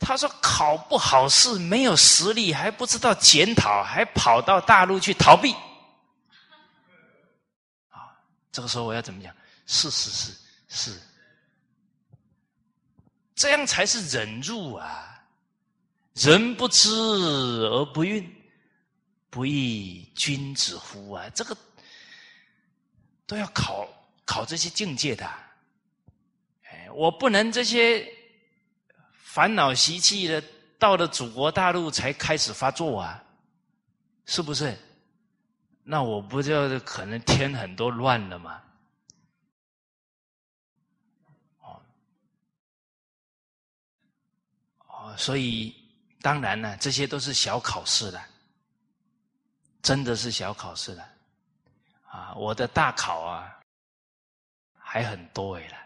[0.00, 5.52] 他说考不好试，没有实力，还不知道检讨，还跑到大陆去逃避。
[7.90, 8.18] 啊
[8.50, 9.32] 这个时候我要怎么讲？
[9.66, 10.32] 是是是
[10.68, 11.00] 是，
[13.36, 15.22] 这样才是忍辱啊！
[16.14, 18.28] 人不知而不愠，
[19.30, 21.28] 不亦君子乎啊！
[21.30, 21.56] 这个
[23.26, 23.86] 都要考
[24.24, 25.24] 考这些境界的。
[26.64, 28.12] 哎，我不能这些
[29.32, 30.42] 烦恼习气的，
[30.76, 33.22] 到了祖国大陆才开始发作啊！
[34.26, 34.76] 是不是？
[35.84, 38.60] 那我不就可能添很多乱了吗？
[41.60, 41.80] 哦，
[44.88, 45.72] 哦，所以
[46.20, 48.20] 当然呢，这些都是小考试了，
[49.80, 51.08] 真的是小考试了。
[52.08, 53.60] 啊，我的大考啊，
[54.76, 55.76] 还很多哎了。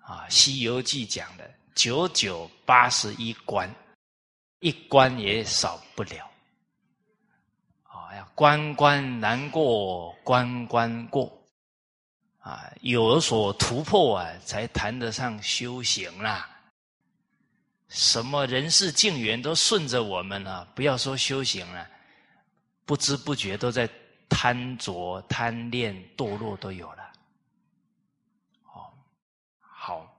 [0.00, 3.72] 啊，《西游记》讲的九九八十一关，
[4.60, 6.30] 一关也少不了。
[8.36, 11.30] 关关难过关关过，
[12.38, 16.48] 啊，有所突破啊，才谈得上修行啦。
[17.88, 21.88] 什么人事境缘都顺着我们了，不要说修行了，
[22.84, 23.88] 不知不觉都在
[24.28, 27.12] 贪着、贪恋、堕落都有了。
[28.62, 28.94] 好，
[29.60, 30.10] 好。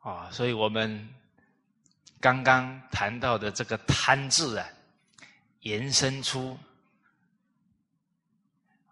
[0.00, 1.08] 啊，所以我们
[2.20, 4.66] 刚刚谈到的这个“贪”字啊，
[5.60, 6.58] 延伸出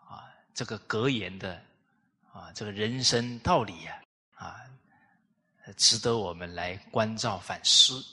[0.06, 1.62] 啊这个格言的
[2.30, 4.02] 啊这个人生道理呀
[4.34, 4.60] 啊，
[5.78, 8.04] 值得我们来关照反思。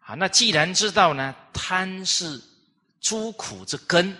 [0.00, 2.42] 好，那既然知道呢，贪是
[3.00, 4.16] 诸苦之根，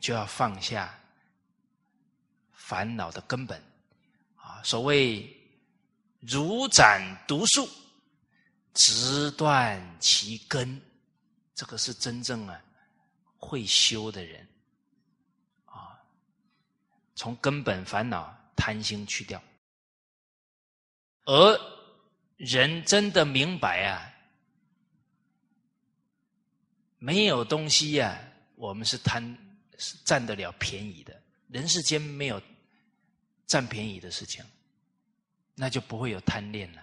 [0.00, 0.98] 就要放下
[2.52, 3.62] 烦恼的根本。
[4.64, 5.30] 所谓
[6.20, 7.68] 如斩毒树，
[8.72, 10.80] 直断其根，
[11.54, 12.60] 这个是真正啊
[13.36, 14.48] 会修的人。
[15.66, 16.00] 啊，
[17.14, 19.42] 从根本烦恼贪心去掉，
[21.26, 21.60] 而
[22.38, 24.10] 人真的明白啊，
[26.98, 28.18] 没有东西呀，
[28.56, 29.22] 我们是贪
[29.76, 32.40] 是占得了便宜的，人世间没有
[33.46, 34.42] 占便宜的事情。
[35.56, 36.82] 那就不会有贪恋了，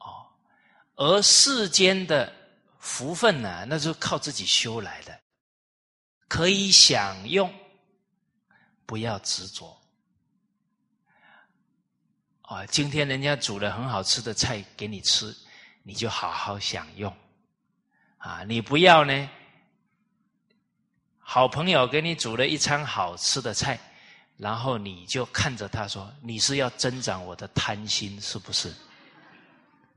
[0.00, 0.26] 哦，
[0.96, 2.30] 而世间的
[2.78, 5.20] 福分呢，那是靠自己修来的，
[6.28, 7.50] 可以享用，
[8.84, 9.80] 不要执着。
[12.42, 15.34] 啊，今天人家煮了很好吃的菜给你吃，
[15.82, 17.16] 你就好好享用，
[18.18, 19.30] 啊，你不要呢，
[21.18, 23.80] 好朋友给你煮了一餐好吃的菜。
[24.40, 28.72] 然后你就看着他说：“你是要增长我的贪心，是不是？”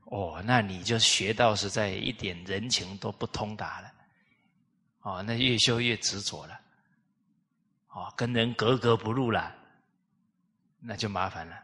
[0.04, 3.90] 哦，那你就学到实在一点人情都不通达了。
[5.00, 6.60] 哦，那越修越执着了。
[7.88, 9.54] 哦，跟人格格不入了，
[10.78, 11.56] 那就麻烦了。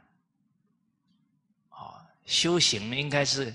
[1.69, 3.55] 哦，修行应该是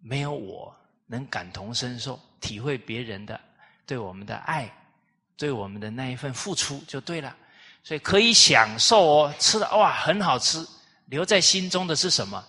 [0.00, 0.76] 没有我
[1.06, 3.40] 能感同身受，体会别人的
[3.86, 4.68] 对我们的爱，
[5.36, 7.36] 对我们的那一份付出就对了。
[7.84, 10.66] 所以可以享受哦，吃的哇很好吃，
[11.04, 12.42] 留在心中的是什么？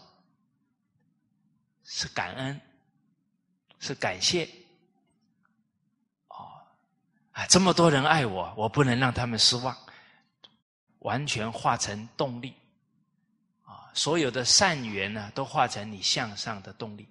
[1.83, 2.61] 是感恩，
[3.79, 4.49] 是感谢。
[6.29, 6.47] 哦，
[7.33, 9.77] 啊，这么多人爱我，我不能让他们失望，
[10.99, 12.55] 完全化成动力。
[13.65, 17.05] 啊，所有的善缘呢，都化成你向上的动力。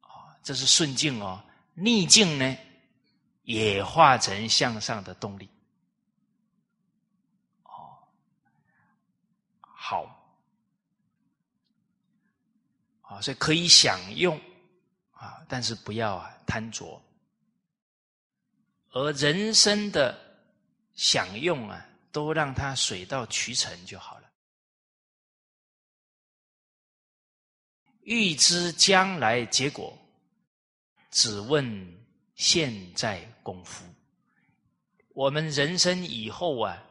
[0.00, 2.56] 啊，这是顺境哦，逆境呢，
[3.42, 5.50] 也化成向上的动力。
[9.84, 10.06] 好，
[13.12, 14.36] 啊，所以可以享用
[15.12, 17.00] 啊，但是不要啊贪着。
[18.90, 20.18] 而人生的
[20.94, 24.30] 享用啊，都让它水到渠成就好了。
[28.02, 29.96] 欲知将来结果，
[31.10, 32.04] 只问
[32.34, 33.84] 现在功夫。
[35.10, 36.82] 我们人生以后啊。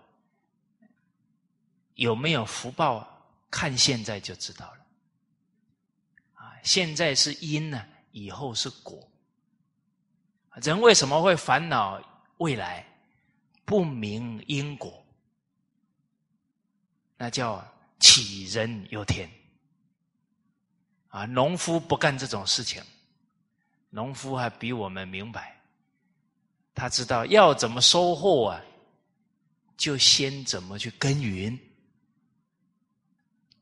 [1.95, 3.07] 有没有福报？
[3.51, 4.80] 看现在就知道了。
[6.63, 9.07] 现在是因呢，以后是果。
[10.61, 12.01] 人为什么会烦恼
[12.37, 12.85] 未来？
[13.63, 15.05] 不明因果，
[17.17, 17.65] 那叫
[17.99, 19.29] 杞人忧天。
[21.07, 22.83] 啊，农夫不干这种事情，
[23.89, 25.57] 农夫还比我们明白。
[26.73, 28.61] 他知道要怎么收获啊，
[29.77, 31.57] 就先怎么去耕耘。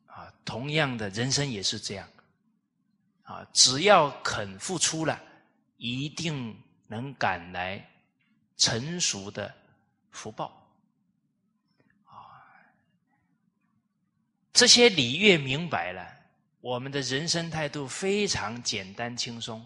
[0.06, 2.08] 啊同样的人生也是这样，
[3.30, 5.22] 啊，只要肯付出了，
[5.78, 7.88] 一定能赶来
[8.58, 9.54] 成熟的
[10.10, 10.48] 福报。
[12.06, 12.42] 啊，
[14.52, 16.12] 这些理越明白了，
[16.60, 19.64] 我们的人生态度非常简单轻松，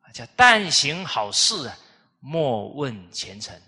[0.00, 1.76] 啊，叫但行好事啊，
[2.20, 3.60] 莫问前程，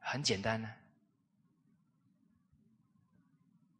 [0.00, 0.68] 很简单呢。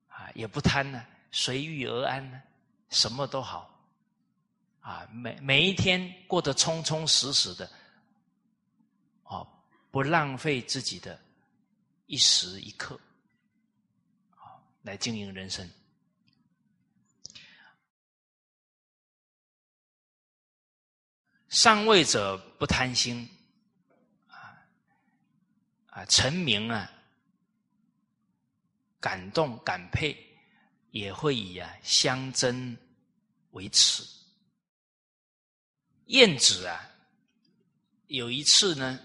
[0.07, 2.41] 啊也不贪呢，随遇而安呢，
[2.95, 3.69] 什么都好，
[4.81, 7.69] 啊，每每一天过得充充实实的，
[9.25, 9.47] 哦，
[9.91, 11.21] 不浪费自己的
[12.07, 12.99] 一时一刻，
[14.37, 15.69] 啊，来经营人生。
[21.49, 23.29] 上位者不贪心，
[24.29, 24.57] 啊
[25.91, 26.91] 啊，臣民啊。
[29.01, 30.17] 感动感佩，
[30.91, 32.75] 也会以啊相争
[33.55, 34.05] 为耻。
[36.07, 36.89] 晏子啊，
[38.07, 39.01] 有一次呢，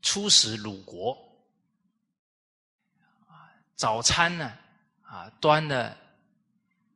[0.00, 1.18] 出使鲁国，
[3.74, 4.56] 早餐呢，
[5.02, 5.96] 啊，端了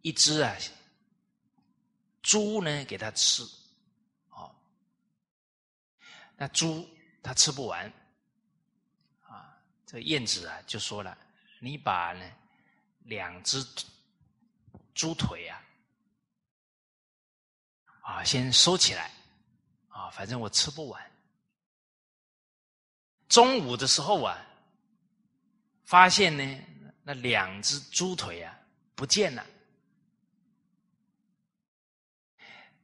[0.03, 0.57] 一只啊
[2.22, 3.43] 猪呢给他吃，
[4.30, 4.55] 哦，
[6.37, 6.89] 那猪
[7.22, 7.93] 他吃不完。
[9.22, 11.18] 啊这燕子啊，就说了
[11.61, 12.32] ：“你把呢
[13.01, 13.62] 两只
[14.95, 15.63] 猪腿啊，
[18.01, 19.11] 啊先收起来，
[19.89, 21.11] 啊反正我吃不完。
[23.29, 24.39] 中午的时候啊，
[25.85, 26.61] 发现呢
[27.03, 28.57] 那两只猪腿啊
[28.95, 29.45] 不见了，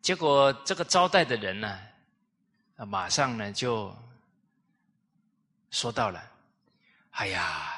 [0.03, 1.81] 结果这个招待的人呢，
[2.77, 3.97] 马上呢就
[5.71, 6.29] 说到了。”
[7.13, 7.75] 哎呀，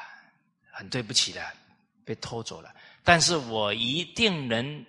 [0.71, 1.57] 很对不起的，
[2.05, 2.73] 被偷走了。
[3.05, 4.87] 但是我一定能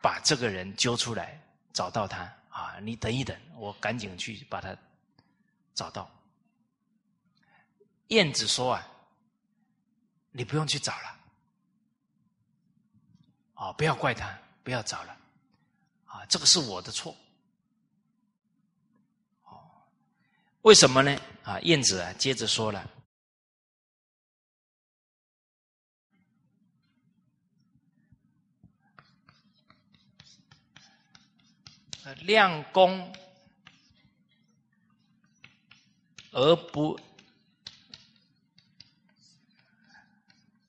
[0.00, 1.40] 把这个人揪出来，
[1.72, 2.78] 找到他啊！
[2.80, 4.76] 你等一等，我赶紧去把他
[5.74, 6.10] 找到。
[8.08, 8.88] 燕子说啊，
[10.30, 11.18] 你不用去找了，
[13.54, 15.16] 啊，不要怪他，不要找了，
[16.06, 17.14] 啊，这个是我的错。
[20.62, 21.20] 为什么呢？
[21.44, 22.90] 啊，燕子啊，接着说了。
[32.14, 33.12] 量功
[36.32, 36.98] 而不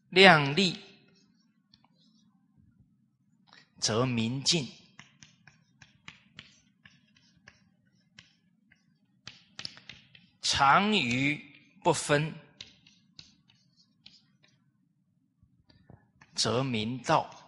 [0.10, 0.78] 量力，
[3.80, 4.66] 则民进；
[10.42, 11.40] 常于
[11.84, 12.34] 不分，
[16.34, 17.39] 则民道。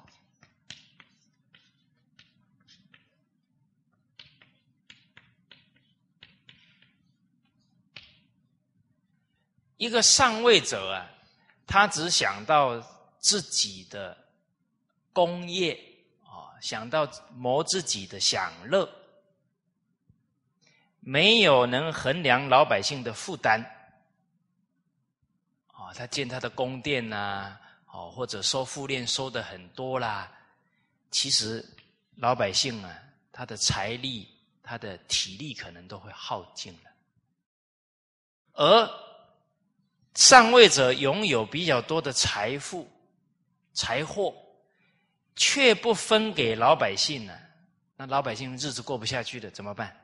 [9.82, 11.09] 一个上位者啊，
[11.65, 12.79] 他只想到
[13.17, 14.15] 自己的
[15.11, 15.73] 功业
[16.23, 18.88] 啊，想到谋自己的享乐，
[20.99, 23.59] 没有能衡量老百姓的负担。
[25.69, 27.57] 啊，他建他的宫殿呐，
[27.88, 30.32] 哦，或者收赋练收的很多啦，
[31.09, 31.67] 其实
[32.17, 32.99] 老百姓啊，
[33.32, 34.29] 他的财力、
[34.61, 36.91] 他的体力可能都会耗尽了，
[38.53, 39.11] 而
[40.14, 42.89] 上位者拥有比较多的财富、
[43.74, 44.36] 财货，
[45.36, 47.34] 却不分给老百姓呢，
[47.95, 49.95] 那老百姓日子过不下去的，怎么办？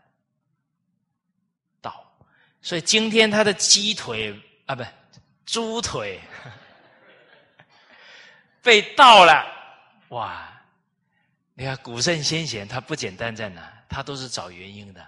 [1.81, 2.09] 倒，
[2.61, 4.83] 所以今天他的鸡腿啊，不。
[5.45, 6.19] 猪腿
[8.61, 9.45] 被盗了，
[10.09, 10.61] 哇！
[11.53, 13.73] 你看古圣先贤，他不简单在哪？
[13.87, 15.07] 他都是找原因的，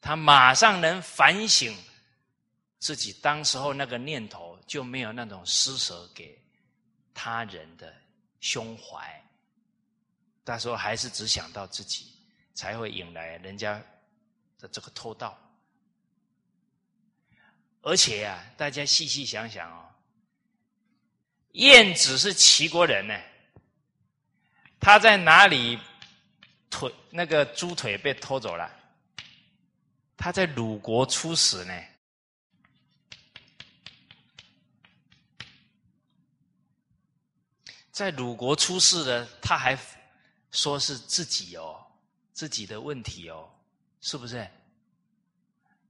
[0.00, 1.76] 他马上能反省
[2.82, 6.36] 自己当时候那个念头，就没有那种施舍给
[7.14, 7.94] 他人的
[8.40, 9.24] 胸怀。
[10.44, 12.12] 那时候还是只想到自己，
[12.54, 13.80] 才会引来人家
[14.58, 15.38] 的这个偷盗。
[17.82, 19.88] 而且啊，大家细细想想哦，
[21.52, 23.16] 晏子是齐国人呢，
[24.80, 25.78] 他在哪里
[26.68, 28.68] 腿那个猪腿被偷走了？
[30.16, 31.72] 他在鲁国出使呢，
[37.92, 39.78] 在鲁国出事了，他还
[40.50, 41.78] 说是自己哦，
[42.32, 43.48] 自己的问题哦，
[44.00, 44.50] 是不是？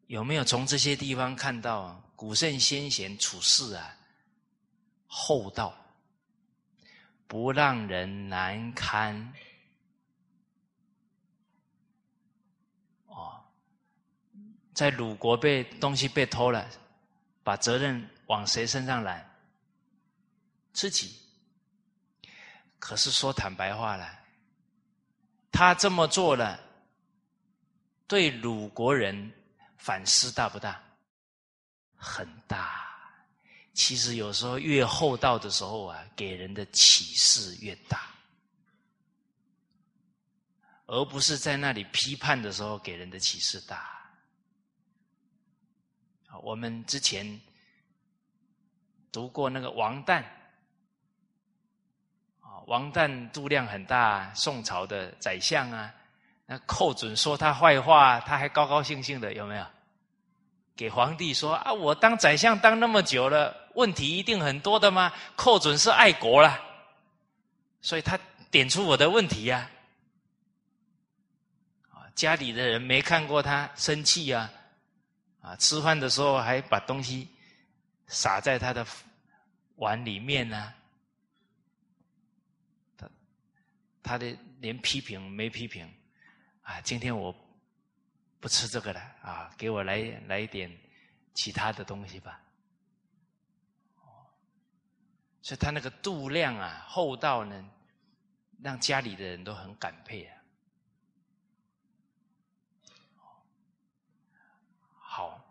[0.08, 3.96] 有没有从这些地方看到古圣先贤处事啊？
[5.06, 5.72] 厚道，
[7.28, 9.32] 不让人难堪。
[13.06, 13.40] 哦，
[14.74, 16.68] 在鲁国被东西被偷了，
[17.44, 19.24] 把责任往谁身上揽？
[20.72, 21.21] 自己。
[22.82, 24.18] 可是说坦白话了，
[25.52, 26.58] 他这么做了，
[28.08, 29.32] 对鲁国人。
[29.76, 30.80] 反思大不大？
[31.96, 32.88] 很大。
[33.74, 38.08] 其实有时候越厚道的时候啊，给人的启示越大，
[40.86, 44.08] 而不是在那里批判的时候给人的启示大。
[46.42, 47.40] 我们之前
[49.10, 50.24] 读过那个王旦，
[52.66, 55.92] 王旦度量很大，宋朝的宰相啊。
[56.46, 59.66] 那寇准说他坏话，他还高高兴兴的，有没有？
[60.74, 65.12] 给皇帝说啊，我当宰相当那么久了，问题一定很多的吗？
[65.36, 66.58] 寇准是爱国了，
[67.80, 68.18] 所以他
[68.50, 69.70] 点出我的问题呀。
[71.90, 74.50] 啊，家里的人没看过他生气呀，
[75.42, 77.28] 啊，吃饭的时候还把东西
[78.06, 78.84] 撒在他的
[79.76, 80.72] 碗里面呢。
[84.02, 85.90] 他的连批评没批评。
[86.62, 87.34] 啊，今天我
[88.38, 90.70] 不吃这个了啊，给我来来一点
[91.34, 92.40] 其他的东西吧。
[95.42, 97.68] 所以他那个度量啊、厚道呢，
[98.62, 100.38] 让家里的人都很感佩啊。
[104.94, 105.44] 好，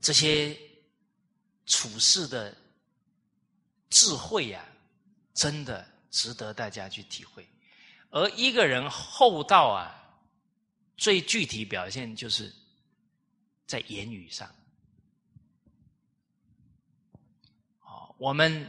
[0.00, 0.58] 这些
[1.64, 2.54] 处事的
[3.88, 4.66] 智慧呀，
[5.34, 7.46] 真的值得大家去体会。
[8.10, 9.92] 而一个人厚道啊，
[10.96, 12.54] 最具体表现就是
[13.66, 14.48] 在言语上。
[17.80, 18.66] 哦，我们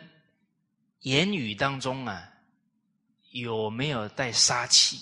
[1.02, 2.34] 言语当中啊，
[3.30, 5.00] 有没有带杀气？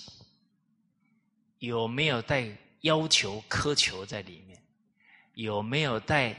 [1.60, 4.62] 有没有带要求、苛求在里面？
[5.32, 6.36] 有没有带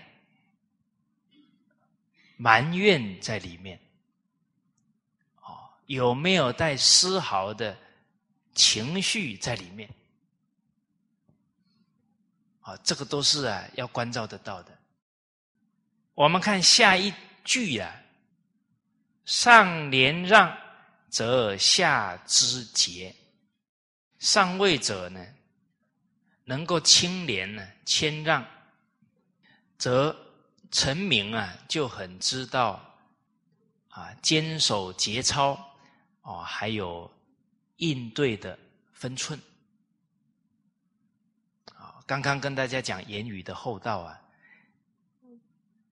[2.37, 3.79] 埋怨在里面？
[5.85, 7.77] 有没有带丝毫的？
[8.57, 9.93] 情绪在里面，
[12.61, 14.71] 啊，这个都是啊要关照得到的。
[16.13, 17.13] 我们看下一
[17.43, 18.01] 句呀
[19.27, 20.57] ，“上廉让，
[21.09, 23.13] 则下之节。”
[24.19, 25.21] 上位者呢，
[26.45, 28.47] 能够清廉呢，谦让，
[29.77, 30.15] 则
[30.71, 32.81] 臣民啊就很知道
[33.89, 35.74] 啊坚守节操
[36.25, 37.09] 哦，还有。
[37.79, 38.57] 应对的
[38.93, 39.37] 分寸
[41.73, 42.01] 啊！
[42.07, 44.21] 刚刚跟大家讲言语的厚道啊，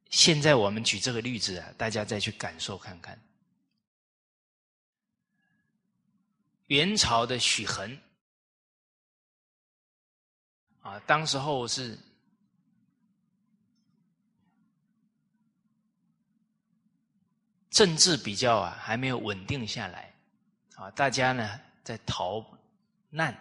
[0.09, 3.21] 现在我们举这个例子啊，大家再去感受看看。
[6.67, 7.99] 元朝的许衡
[10.83, 11.99] 啊，当时候是
[17.69, 20.12] 政治比较啊还没有稳定下来，
[20.83, 22.45] 啊，大家呢在逃
[23.09, 23.33] 难。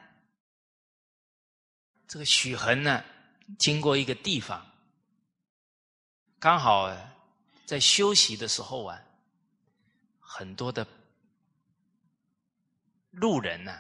[2.07, 3.05] 这个许衡呢，
[3.59, 4.65] 经过一个地方，
[6.39, 6.89] 刚好
[7.67, 9.03] 在休息的时候啊，
[10.21, 10.87] 很多的
[13.11, 13.77] 路人呢，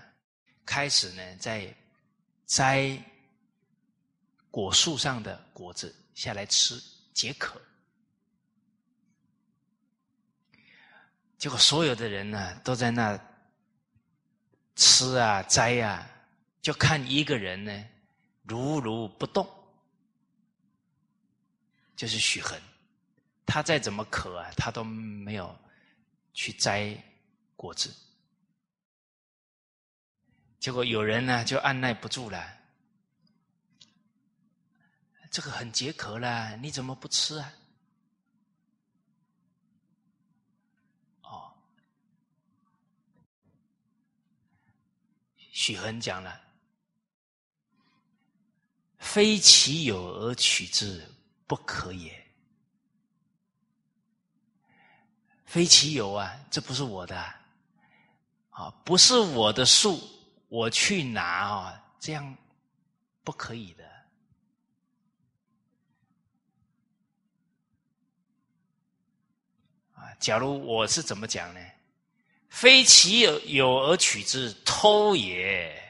[0.66, 1.72] 开始呢在
[2.46, 3.00] 摘
[4.50, 6.82] 果树上的果子下来吃
[7.14, 7.62] 解渴。
[11.38, 13.16] 结果所有的人呢都在那
[14.74, 16.08] 吃啊摘啊，
[16.60, 17.84] 就看一个人呢
[18.42, 19.48] 如如不动，
[21.94, 22.60] 就是许衡。
[23.44, 25.54] 他再怎么渴啊，他都没有
[26.32, 26.96] 去摘
[27.54, 27.94] 果子。
[30.58, 32.58] 结果有人呢就按耐不住了，
[35.30, 37.52] 这个很解渴了，你怎么不吃啊？
[45.62, 46.40] 许衡讲了
[48.98, 51.08] ：“非其有而取之，
[51.46, 52.20] 不可也。
[55.44, 57.16] 非其有啊，这不是我的
[58.50, 60.00] 啊，不是我的树，
[60.48, 62.36] 我去拿啊，这样
[63.22, 63.88] 不可以的
[69.94, 70.12] 啊。
[70.18, 71.60] 假如我是怎么讲呢？”
[72.53, 75.82] 非其有有而取之，偷也。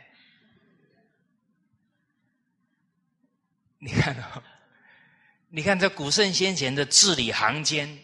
[3.78, 4.42] 你看哦，
[5.50, 7.98] 你看这古圣先贤的字里行间，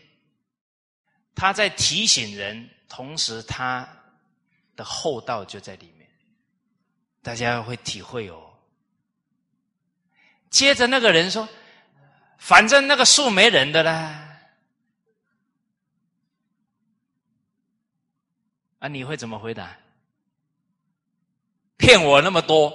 [1.36, 3.88] 他在提醒人，同时他
[4.74, 6.10] 的厚道就在里面，
[7.22, 8.52] 大家会体会哦。
[10.50, 11.48] 接着那个人说
[12.38, 14.24] ：“反正那个树没人的啦。”
[18.78, 19.76] 啊，你会怎么回答？
[21.76, 22.72] 骗我那么多，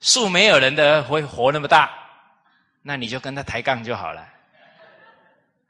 [0.00, 1.90] 树没有人的会活那么大，
[2.82, 4.28] 那你就跟他抬杠就好了。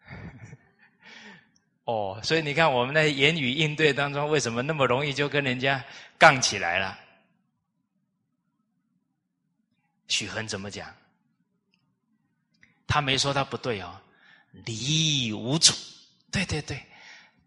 [1.85, 5.85] 哦，所以你看我们的言语应对当中，为什么那么容易就跟人家
[6.17, 6.99] 杠起来了？
[10.07, 10.95] 许衡怎么讲？
[12.87, 14.01] 他没说他不对哦，
[14.53, 15.73] 离无主，
[16.31, 16.81] 对对对。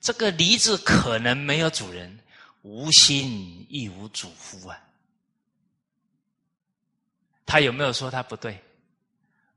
[0.01, 2.19] 这个梨子可能没有主人，
[2.63, 4.77] 无心亦无主夫啊。
[7.45, 8.59] 他有没有说他不对？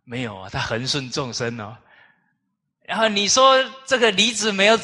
[0.05, 1.74] 没有啊，他恒顺众生哦。
[2.82, 4.78] 然后你说这个梨子没有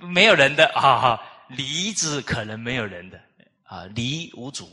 [0.00, 3.18] 没有人的啊，梨子可能没有人的
[3.62, 4.70] 啊，梨无主。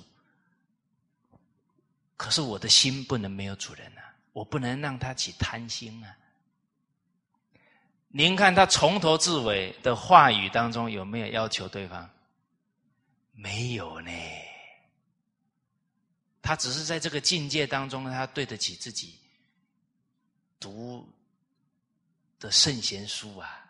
[2.18, 6.14] 可是我的心不能没有主人啊，我不能让他起贪心啊。
[8.18, 12.10] 您看他从头至尾的话语当中有没有要求对方？
[13.34, 14.12] 没有呢。
[16.42, 19.20] 他只是在这个境界当中，他对得起自己
[20.62, 21.06] 读
[22.40, 23.70] 的圣贤书啊。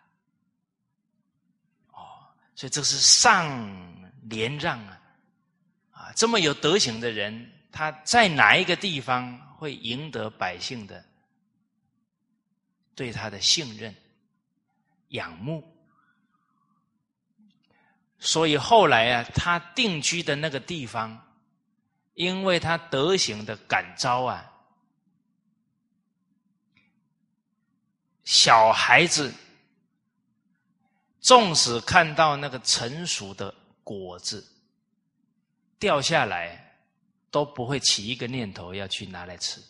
[1.90, 2.06] 哦，
[2.54, 3.52] 所以这是上
[4.28, 5.02] 连让啊，
[5.90, 11.04] 啊，这么有德行的人，他在哪一个地方会赢得百姓的
[12.94, 13.92] 对他的信任？
[15.08, 15.62] 仰慕，
[18.18, 21.34] 所以后来啊，他定居的那个地方，
[22.14, 24.52] 因为他德行的感召啊，
[28.24, 29.32] 小孩子
[31.20, 33.54] 纵使看到那个成熟的
[33.84, 34.44] 果子
[35.78, 36.78] 掉下来，
[37.30, 39.62] 都不会起一个念头要去拿来吃。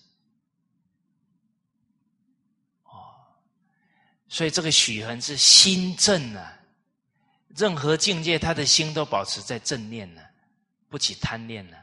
[4.28, 6.58] 所以这个许衡是心正啊，
[7.56, 10.22] 任何境界他的心都保持在正念呢，
[10.88, 11.76] 不起贪念呢。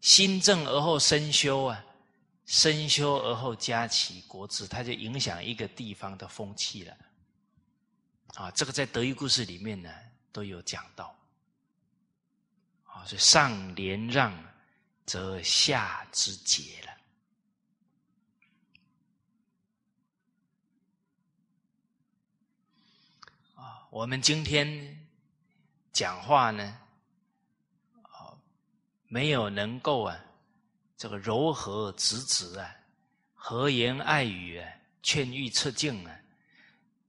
[0.00, 1.84] 心正而后身修啊，
[2.46, 6.96] 身修而后加起国志，它就影响一个地方的风气了。
[8.34, 9.90] 啊，这个在德育故事里面呢
[10.30, 11.16] 都有讲到。
[12.84, 14.32] 啊，所以上连让，
[15.04, 16.87] 则下之节了。
[23.98, 24.96] 我们今天
[25.92, 26.78] 讲话呢，
[28.02, 28.30] 啊，
[29.08, 30.16] 没有能够啊，
[30.96, 32.76] 这个柔和直直啊，
[33.34, 34.72] 和言爱语啊，
[35.02, 36.16] 劝喻促进啊，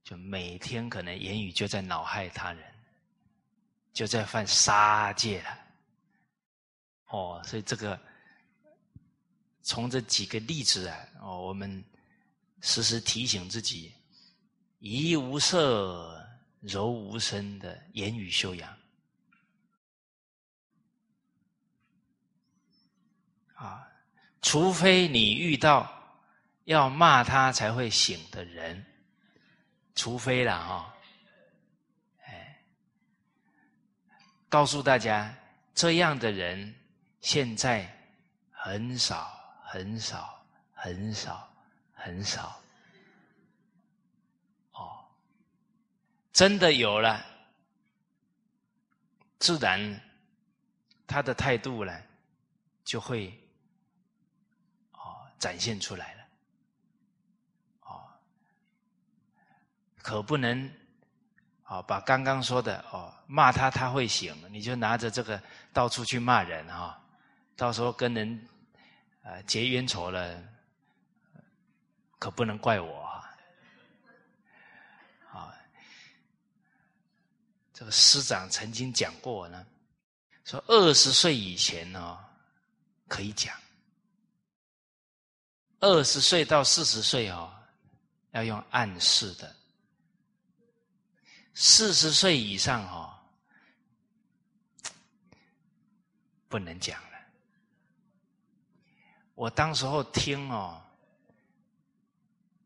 [0.02, 2.74] 就每天可能言语就在恼害他人，
[3.92, 5.58] 就在犯杀戒了。
[7.10, 7.96] 哦，所以这个
[9.62, 11.84] 从这几个例子啊，哦，我们
[12.62, 13.94] 时时提醒自己，
[14.80, 16.16] 一无色。
[16.60, 18.78] 柔无声的言语修养。
[23.54, 23.86] 啊，
[24.40, 25.90] 除非你遇到
[26.64, 28.84] 要骂他才会醒的人，
[29.94, 30.94] 除非了哈。
[32.24, 32.62] 哎，
[34.48, 35.34] 告诉大家，
[35.74, 36.74] 这样的人
[37.20, 37.90] 现在
[38.50, 39.30] 很少，
[39.64, 41.52] 很少，很少，
[41.92, 42.59] 很少。
[46.40, 47.22] 真的有了，
[49.38, 50.00] 自然
[51.06, 51.94] 他的态度呢
[52.82, 53.38] 就会
[54.92, 55.28] 哦。
[55.38, 56.24] 展现出来了，
[57.82, 58.08] 哦，
[59.98, 60.72] 可不能，
[61.66, 65.38] 哦，把刚刚说的哦骂他他会醒，你就拿着这个
[65.74, 66.98] 到处去骂人啊，
[67.54, 68.48] 到时候跟人
[69.24, 70.42] 呃结冤仇了，
[72.18, 73.36] 可不能怪我啊，
[75.32, 75.54] 啊，
[77.80, 79.66] 这个师长曾经讲过呢，
[80.44, 82.18] 说二十岁以前呢
[83.08, 83.56] 可以讲。
[85.78, 87.50] 二十岁到四十岁哦，
[88.32, 89.48] 要用暗示的；
[91.54, 93.18] 四十岁以上哦，
[96.48, 97.18] 不能讲了。
[99.34, 100.78] 我当时候听哦，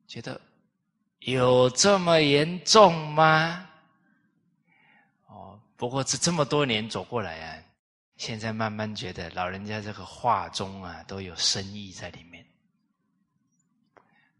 [0.09, 0.41] 觉得
[1.21, 3.71] 有这么严重吗？
[5.77, 7.62] 不过这这么多年走过来啊，
[8.16, 12.47] 现在慢慢觉得老人家这个话中啊，都有深意在里面。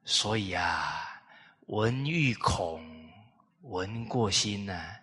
[0.05, 1.23] 所以啊，
[1.67, 2.85] 闻欲恐，
[3.63, 4.97] 闻过心呐，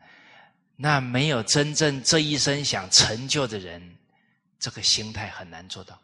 [0.75, 3.97] 那没有真正这一生想成就的人，
[4.57, 5.99] 这个心态很难做到。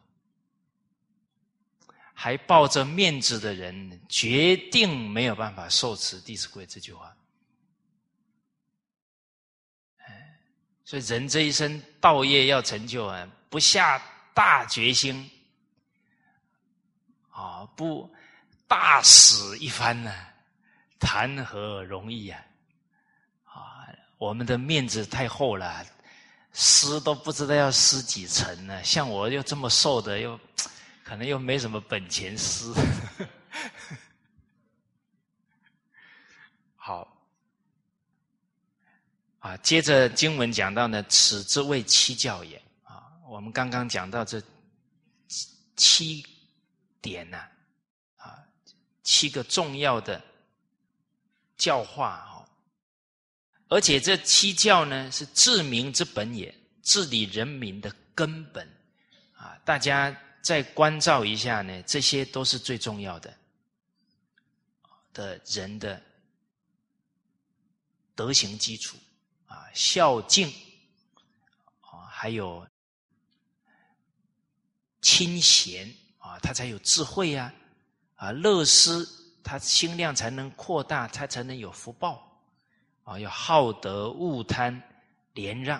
[2.13, 7.15] 还抱着面子的人，决定没有办法受持《弟子规》这句话。
[10.87, 14.01] 所以人这一生道业要成就啊，不下
[14.33, 15.29] 大决心，
[17.29, 18.09] 啊不。
[18.69, 20.13] 大死一番呢，
[20.99, 22.41] 谈何容易啊！
[23.45, 25.85] 啊，我们的面子太厚了，
[26.51, 28.83] 撕都不知道要撕几层呢。
[28.83, 30.37] 像我又这么瘦的，又
[31.01, 32.73] 可能又没什么本钱撕。
[39.47, 42.61] 啊，接着经文讲到呢，此之谓七教也。
[42.83, 44.43] 啊，我们刚刚讲到这
[45.77, 46.25] 七
[47.01, 47.37] 点呢。
[48.17, 48.43] 啊
[49.03, 50.21] 七个重要的
[51.55, 52.43] 教化哦，
[53.69, 58.67] 而且这七教呢是治民之本也，治理人民的根本
[59.33, 59.57] 啊！
[59.63, 63.33] 大家再关照一下呢，这些都是最重要的
[65.13, 66.03] 的人的
[68.13, 68.97] 德行基础，
[69.77, 70.49] 孝敬
[71.81, 72.67] 啊，还有
[75.01, 77.53] 亲贤啊，他才有智慧呀。
[78.15, 79.07] 啊，乐施
[79.43, 82.41] 他心量才能扩大，他才能有福报。
[83.03, 84.81] 啊，要好德、恶贪、
[85.33, 85.79] 廉让。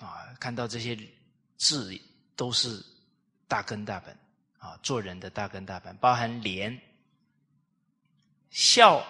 [0.00, 0.98] 啊，看到这些
[1.56, 1.96] 字
[2.34, 2.84] 都是
[3.46, 4.18] 大根大本
[4.58, 6.76] 啊，做人的大根大本，包含廉、
[8.50, 9.00] 孝，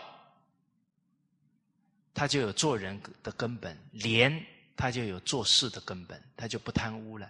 [2.15, 4.41] 他就有做人的根本；廉，
[4.77, 7.29] 他就有做事的根本，他就不贪污了。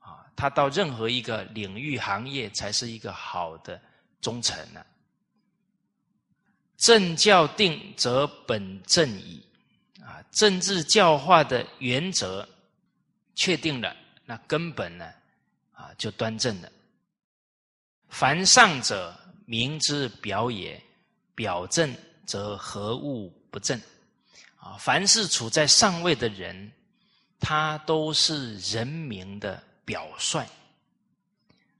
[0.00, 3.80] 啊他到任何一个领域行业，才是一个好的
[4.20, 4.84] 忠臣呢。
[6.78, 9.44] 政教定则本正矣，
[10.00, 12.48] 啊，政治教化的原则
[13.34, 13.94] 确定了，
[14.24, 15.12] 那根本呢，
[15.72, 16.70] 啊，就端正了。
[18.08, 19.14] 凡上者，
[19.44, 20.80] 明之表也；
[21.34, 21.94] 表正
[22.24, 23.80] 则何物不正？
[24.56, 26.72] 啊，凡是处在上位的人，
[27.38, 29.62] 他都是人民的。
[29.88, 30.46] 表率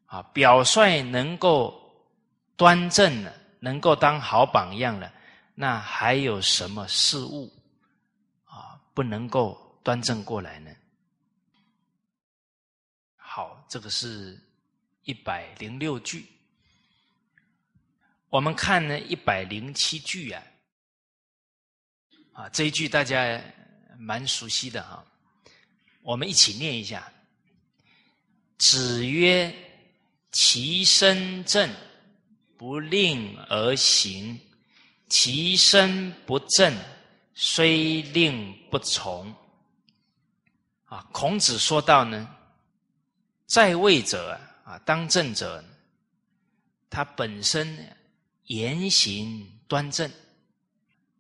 [0.07, 1.79] 啊，表率能够
[2.57, 5.13] 端正了，能够当好榜样了，
[5.55, 7.53] 那还有什么事物
[8.47, 10.75] 啊不能够端正过来呢？
[13.19, 14.43] 好，这个是
[15.03, 16.25] 一百零六句，
[18.31, 20.43] 我们看呢一百零七句啊，
[22.39, 23.43] 啊这一句大家
[23.99, 25.05] 蛮熟悉的哈，
[26.03, 27.13] 我们一起念一下。
[28.59, 29.53] 子曰
[30.31, 31.69] ：“其身正，
[32.57, 34.39] 不令而行；
[35.09, 36.73] 其身不正，
[37.35, 39.35] 虽令不从。”
[40.87, 42.37] 啊，孔子说到呢，
[43.47, 45.65] 在位者啊，当政者，
[46.89, 47.97] 他本身
[48.45, 50.09] 言行端正，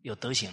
[0.02, 0.48] 有德行，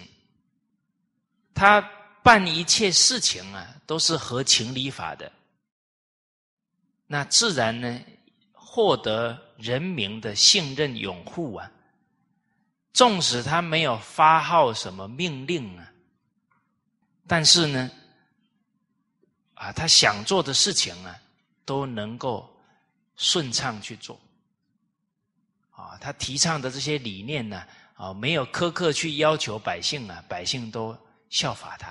[1.56, 1.80] 他
[2.22, 5.32] 办一切事情啊，都是合情理法的，
[7.06, 7.98] 那自然呢，
[8.52, 11.72] 获得人民的信任拥护啊。
[12.92, 15.92] 纵使他没有发号什么命令啊，
[17.26, 17.90] 但是呢，
[19.54, 21.18] 啊，他想做的事情啊，
[21.64, 22.48] 都能够
[23.16, 24.18] 顺畅去做。
[25.70, 27.62] 啊，他提倡的这些理念呢，
[27.94, 30.96] 啊，没有苛刻去要求百姓啊，百姓都
[31.28, 31.90] 效法他，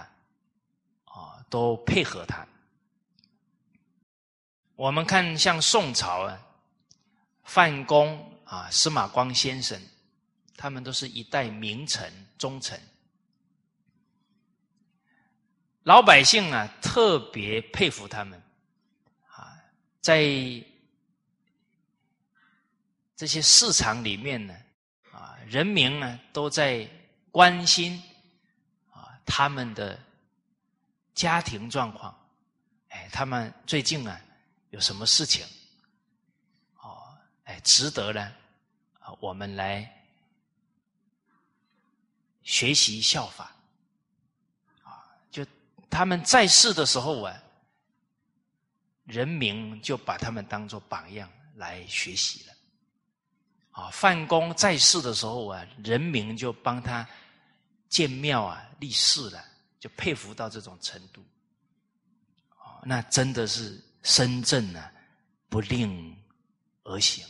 [1.06, 2.46] 啊，都配合他。
[4.76, 6.40] 我们看像宋朝啊，
[7.44, 9.80] 范公啊，司马光先生。
[10.58, 12.80] 他们都是一代名臣、忠臣，
[15.84, 18.42] 老百姓啊特别佩服他们
[19.28, 19.52] 啊，
[20.00, 20.24] 在
[23.18, 24.56] 这些市场里面呢，
[25.12, 26.90] 啊，人民呢都在
[27.32, 28.02] 关心
[29.26, 30.00] 他们的
[31.14, 32.16] 家庭状况，
[32.90, 34.20] 哎，他们最近啊
[34.70, 35.46] 有什么事情？
[36.82, 38.32] 哦，哎，值得呢
[39.00, 39.92] 啊，我们来。
[42.48, 43.52] 学习效法，
[44.84, 45.02] 啊，
[45.32, 45.44] 就
[45.90, 47.36] 他们在世的时候啊，
[49.06, 52.54] 人民就把他们当做榜样来学习了。
[53.72, 57.10] 啊，范公在世的时候啊，人民就帮他
[57.90, 59.44] 建庙啊、立寺了，
[59.80, 61.24] 就佩服到这种程度。
[62.50, 64.92] 啊，那真的是身正呢，
[65.50, 66.18] 不令
[66.84, 67.26] 而行。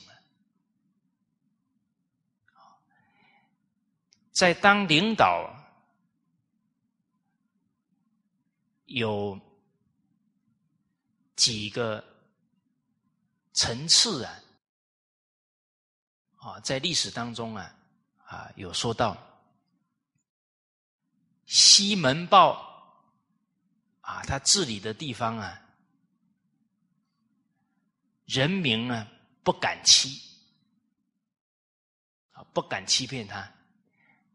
[4.32, 5.50] 在当领导
[8.84, 9.40] 有
[11.38, 12.04] 几个
[13.54, 14.44] 层次啊？
[16.36, 17.74] 啊，在历史当中啊，
[18.26, 19.18] 啊有说到
[21.46, 22.54] 西门豹
[24.02, 25.62] 啊，他治理的地方啊，
[28.26, 29.08] 人民啊
[29.44, 30.22] 不敢欺
[32.32, 33.52] 啊，不敢欺骗他。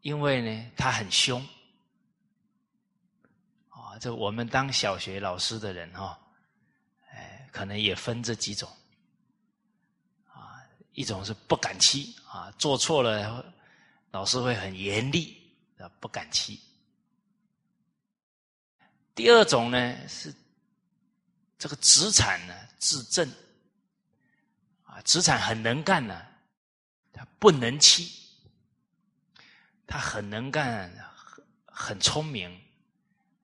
[0.01, 1.39] 因为呢，他很凶，
[3.69, 6.19] 啊，这我们当小学老师的人哈，
[7.11, 8.67] 哎，可能也分这几种，
[10.25, 10.59] 啊，
[10.93, 13.53] 一种是不敢欺啊，做错了，
[14.09, 15.39] 老师会很严厉，
[15.77, 16.59] 啊，不敢欺。
[19.21, 20.33] 第二种呢是
[21.59, 23.31] 这个子产呢自正，
[24.83, 26.25] 啊，子产很能干呢，
[27.13, 28.11] 他不能欺。
[29.85, 32.59] 他很能干，很很聪明，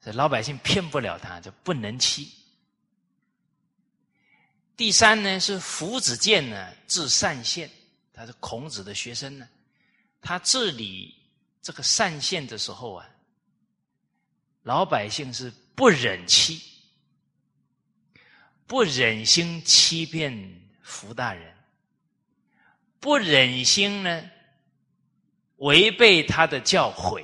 [0.02, 2.34] 这老百姓骗不了他，就不能欺。
[4.76, 7.70] 第三呢是夫子建呢治善县，
[8.12, 9.48] 他是孔子的学生呢，
[10.22, 11.14] 他治理
[11.62, 13.08] 这个善县的时候啊，
[14.64, 16.60] 老百姓是不忍欺，
[18.66, 20.34] 不忍心欺骗
[20.82, 21.56] 福大人，
[23.00, 24.32] 不忍心呢。
[25.58, 27.24] 违背他的教诲，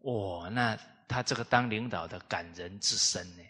[0.00, 0.78] 哦，那
[1.08, 3.42] 他这个当领导的感人至深呢。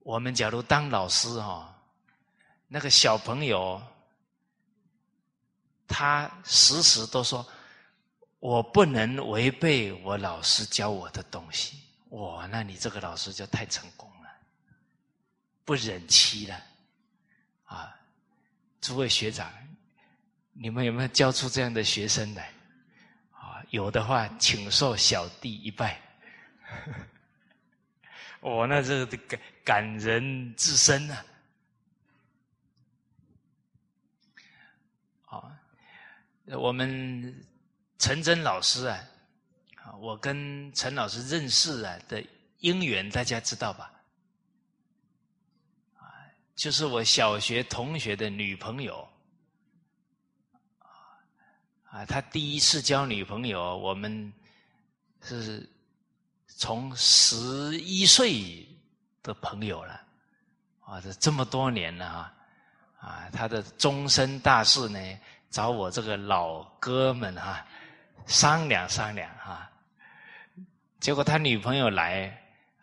[0.00, 1.78] 我们假如当老师哈，
[2.68, 3.82] 那个小朋友，
[5.86, 7.46] 他时时都说，
[8.40, 11.78] 我不能违背我老师教我的东西。
[12.08, 14.28] 哇，那你这个老师就太成功了，
[15.64, 16.60] 不忍欺了，
[17.66, 17.94] 啊，
[18.80, 19.48] 诸位学长。
[20.52, 22.52] 你们有没有教出这样的学生来？
[23.30, 26.00] 啊，有的话，请受小弟一拜。
[28.40, 31.24] 我，那这个感感人至深呐！
[35.26, 35.60] 啊，
[36.46, 37.46] 我们
[38.00, 38.98] 陈真老师啊，
[40.00, 42.24] 我跟陈老师认识啊的
[42.60, 43.92] 因缘，大家知道吧？
[46.56, 49.06] 就是我小学同学的女朋友。
[51.90, 54.32] 啊，他第一次交女朋友，我们
[55.20, 55.68] 是
[56.46, 58.66] 从十一岁
[59.22, 60.00] 的朋友了，
[60.80, 62.34] 啊，这这么多年了啊，
[62.98, 65.18] 啊，他的终身大事呢，
[65.50, 67.66] 找我这个老哥们啊
[68.30, 69.68] 商量商量啊，
[71.00, 72.28] 结果他女朋友来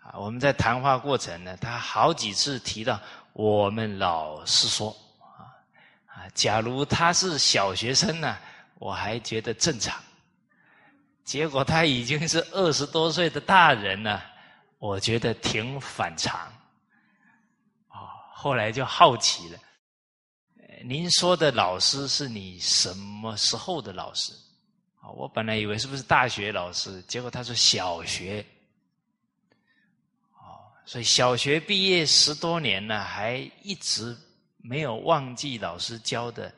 [0.03, 2.99] 啊，我们在谈话过程呢，他好几次提到
[3.33, 5.47] 我们老师说啊
[6.05, 8.37] 啊，假如他是小学生呢。
[8.79, 9.99] 我还觉得正常，
[11.23, 14.23] 结果他已经是二十多岁的大人了，
[14.77, 16.39] 我觉得挺反常。
[17.87, 19.57] 啊，后来就好奇了，
[20.85, 24.31] 您说的老师是你什么时候的老师？
[25.15, 28.45] 我本来以为是不是大学老师，结果他说小学。
[30.33, 34.15] 哦，所以小学毕业十多年了，还一直
[34.57, 36.53] 没有忘记老师教的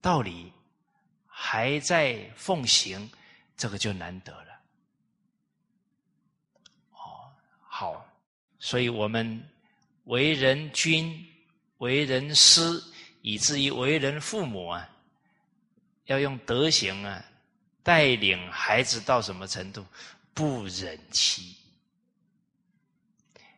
[0.00, 0.52] 道理，
[1.26, 3.10] 还在奉行，
[3.56, 4.60] 这个就难得了。
[6.92, 7.30] 哦，
[7.66, 8.06] 好，
[8.58, 9.42] 所以我们
[10.04, 11.26] 为人君、
[11.78, 12.82] 为人师，
[13.20, 14.88] 以至于为人父母啊，
[16.06, 17.24] 要用德行啊。
[17.82, 19.84] 带领孩子到什么程度？
[20.34, 21.56] 不忍欺。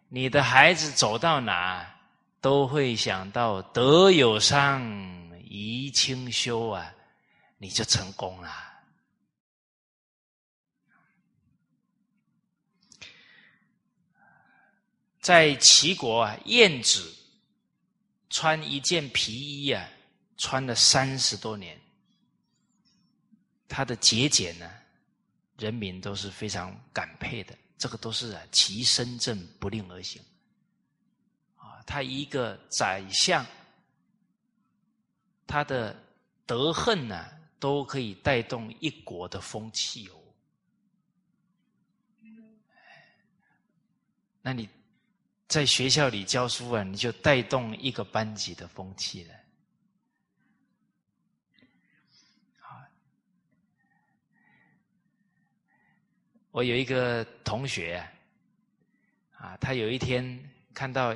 [0.09, 1.99] 你的孩子走到哪，
[2.41, 4.83] 都会想到德有伤，
[5.49, 6.95] 贻亲羞啊，
[7.59, 8.73] 你就成功了。
[15.21, 17.15] 在齐国啊，晏子
[18.29, 19.33] 穿一件皮
[19.65, 19.89] 衣啊，
[20.37, 21.81] 穿了三十多年。
[23.69, 24.71] 他的节俭呢，
[25.59, 27.57] 人民都是非常感佩的。
[27.77, 30.23] 这个都是啊，其身正不令而行。
[31.57, 33.45] 啊，他一个宰相，
[35.47, 35.95] 他的
[36.47, 37.27] 德恨呢，
[37.59, 40.15] 都可以带动一国的风气哦。
[44.41, 44.69] 那你
[45.49, 49.35] 在学校里教书啊，你就带动一个班级的风气了。
[56.55, 58.01] 我有一个同学
[59.37, 60.39] 啊，他有一天
[60.73, 61.13] 看到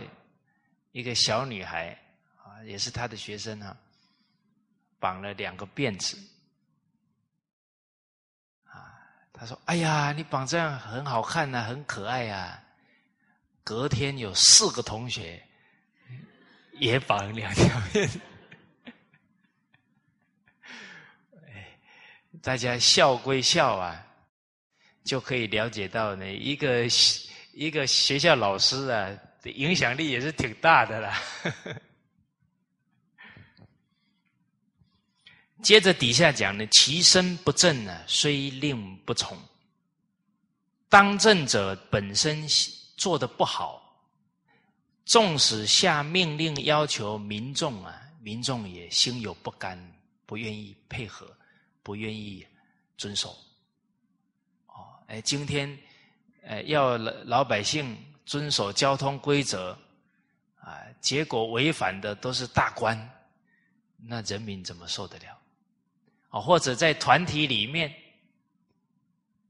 [0.91, 1.97] 一个小女孩
[2.43, 3.77] 啊，也是他的学生啊，
[4.99, 6.19] 绑了两个辫子
[8.67, 8.99] 啊，
[9.33, 12.61] 他说：“哎呀，你绑这样很好看呐，很可爱呀。”
[13.63, 15.41] 隔天有四个同学
[16.73, 18.21] 也绑两条辫子，
[22.43, 24.05] 大家笑归笑啊。
[25.09, 26.87] 就可以了解到呢，一个
[27.55, 29.09] 一个学校老师啊，
[29.45, 31.19] 影响力也是挺大的啦。
[35.63, 39.35] 接着底下讲呢，其身不正呢，虽令不从。
[40.91, 42.47] 当政者本身
[42.99, 43.83] 做的不好，
[45.07, 49.83] 纵使下命令要求民众啊，民众也心有不甘，
[50.27, 51.35] 不愿意配合，
[51.83, 52.47] 不愿意
[52.99, 53.35] 遵守。
[55.09, 55.79] 哎，今天，
[56.43, 59.73] 呃，要老老百姓遵守交通规则，
[60.61, 62.95] 啊，结果违反的都是大官，
[63.97, 65.39] 那人民怎么受得了？
[66.29, 67.91] 啊，或者在团体里面，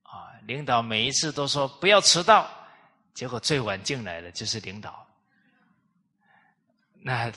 [0.05, 2.49] 啊，领导每一次都说不要迟到，
[3.13, 5.05] 结果最晚进来的就是领导，
[7.01, 7.33] 那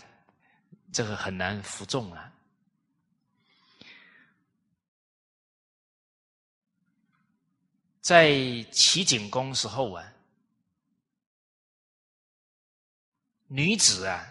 [0.93, 2.31] 这个很难服众啊。
[8.01, 8.33] 在
[8.71, 10.03] 齐景公时候啊，
[13.47, 14.25] 女子啊，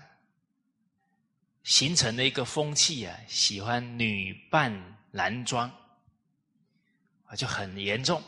[1.63, 5.71] 形成了一个风气啊，喜欢女扮男装，
[7.27, 8.21] 啊，就很严重。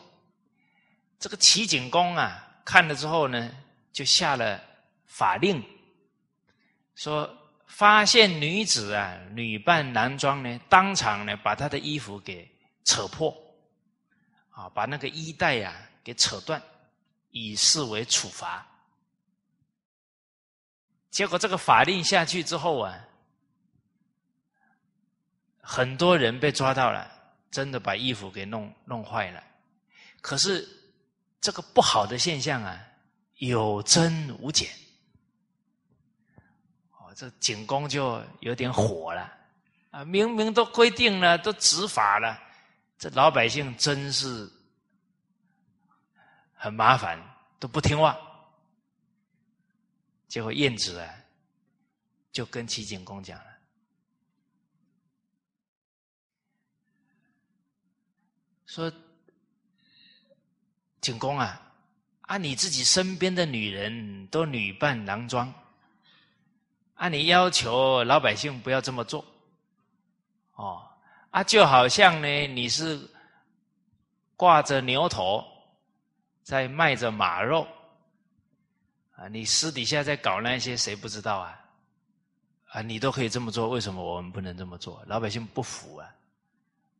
[1.18, 3.52] 这个齐景公啊，看了之后呢，
[3.92, 4.62] 就下了
[5.06, 5.60] 法令，
[6.94, 7.28] 说
[7.66, 12.48] 发现女子啊女扮男装呢，当场呢把她的衣服给
[12.84, 13.36] 扯破。
[14.62, 15.74] 啊，把那个衣带呀
[16.04, 16.62] 给扯断，
[17.30, 18.64] 以示为处罚。
[21.10, 22.96] 结果这个法令下去之后啊，
[25.60, 27.10] 很多人被抓到了，
[27.50, 29.42] 真的把衣服给弄弄坏了。
[30.20, 30.66] 可是
[31.40, 32.80] 这个不好的现象啊，
[33.38, 34.70] 有增无减。
[36.92, 39.32] 哦，这景公就有点火了
[39.90, 40.04] 啊！
[40.04, 42.40] 明明都规定了，都执法了。
[43.02, 44.48] 这老百姓真是
[46.54, 47.20] 很麻烦，
[47.58, 48.16] 都不听话。
[50.28, 51.12] 结果晏子啊，
[52.30, 53.58] 就跟齐景公讲了，
[58.66, 58.92] 说
[61.02, 61.60] ：“景公啊，
[62.20, 65.52] 啊你自己身边的女人都女扮男装，
[66.94, 69.26] 按你要求老百姓不要这么做，
[70.54, 70.88] 哦。”
[71.32, 73.00] 啊，就好像呢，你是
[74.36, 75.42] 挂着牛头
[76.42, 77.66] 在卖着马肉
[79.16, 81.58] 啊，你私底下在搞那些，谁不知道啊？
[82.72, 85.02] 啊，你都可以这么做，为什么我们不能这么做？
[85.06, 86.14] 老百姓不服啊，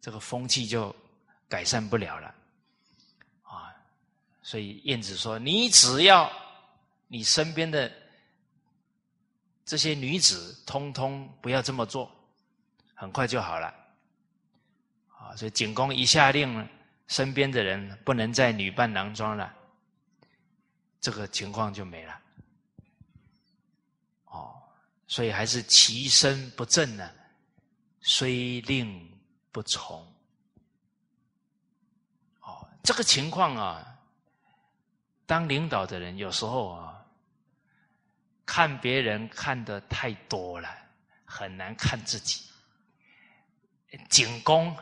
[0.01, 0.97] 这个风气就
[1.47, 2.35] 改善不了了
[3.43, 3.69] 啊。
[4.43, 6.33] 所以晏子说：“你只要
[7.07, 7.93] 你身边的
[9.67, 12.11] 这些女子，通通不要这么做，
[12.95, 13.75] 很快就好了。”
[15.37, 16.69] 所以景公一下令，
[17.09, 19.55] 身边的人不能再女扮男装了，
[21.01, 22.21] 这个情况就没了。
[24.27, 24.63] 哦，
[25.07, 27.11] 所以还是其身不正呢，
[28.01, 30.01] 虽令不从。
[32.41, 33.99] 哦，这个情况啊，
[35.27, 37.05] 当领导的人有时候啊，
[38.47, 40.69] 看别人看的太多了，
[41.25, 42.51] 很难看自己。
[44.09, 44.75] 景公，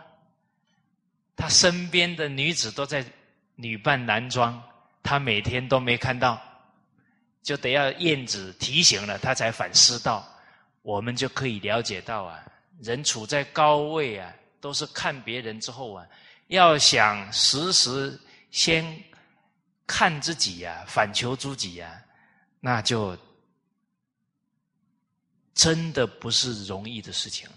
[1.41, 3.03] 他身边的女子都在
[3.55, 4.63] 女扮男装，
[5.03, 6.39] 他每天都没看到，
[7.43, 10.23] 就得要燕子提醒了，他才反思到。
[10.83, 12.45] 我们就可以了解到啊，
[12.83, 14.31] 人处在高位啊，
[14.61, 16.07] 都是看别人之后啊，
[16.49, 18.85] 要想时时先
[19.87, 22.03] 看自己呀，反求诸己呀，
[22.61, 23.17] 那就
[25.55, 27.49] 真的不是容易的事情。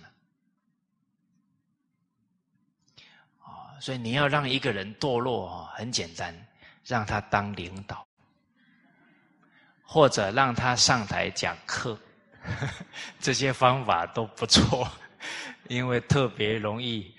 [3.84, 6.34] 所以你要让一个人堕落哦，很简单，
[6.86, 8.08] 让他当领导，
[9.84, 12.00] 或者让他上台讲课，
[13.20, 14.90] 这些方法都不错，
[15.68, 17.14] 因为特别容易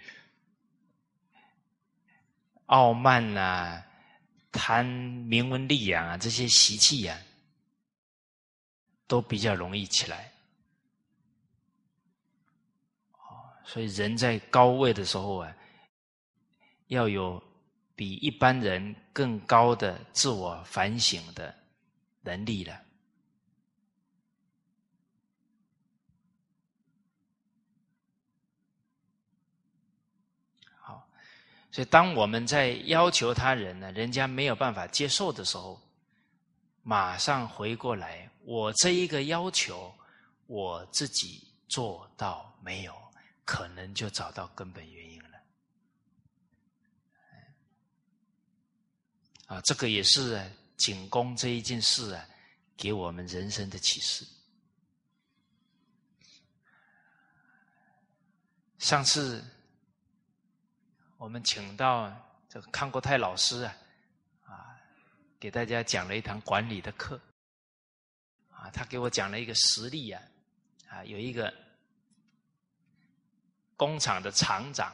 [2.64, 3.84] 傲慢啊、
[4.50, 7.18] 贪名闻利养啊这些习气啊，
[9.06, 10.32] 都比较容易起来。
[13.66, 15.54] 所以人在高位的时候啊。
[16.88, 17.42] 要有
[17.96, 21.54] 比一般人更高的自我反省的
[22.22, 22.80] 能力了。
[30.80, 31.08] 好，
[31.70, 35.80] 所以当我们在要求他人呢，人家没有办法接受的时候，
[36.82, 39.94] 马上回过来，我这一个要求，
[40.46, 42.94] 我自己做到没有，
[43.44, 45.23] 可能就找到根本原因。
[49.46, 50.42] 啊，这个也是
[50.76, 52.26] 景公这一件事啊，
[52.76, 54.26] 给我们人生的启示。
[58.78, 59.44] 上次
[61.18, 62.10] 我们请到
[62.48, 63.76] 这个康国泰老师啊，
[64.44, 64.76] 啊，
[65.38, 67.20] 给大家讲了一堂管理的课，
[68.50, 70.22] 啊，他给我讲了一个实例啊，
[70.88, 71.52] 啊，有一个
[73.76, 74.90] 工厂的厂长。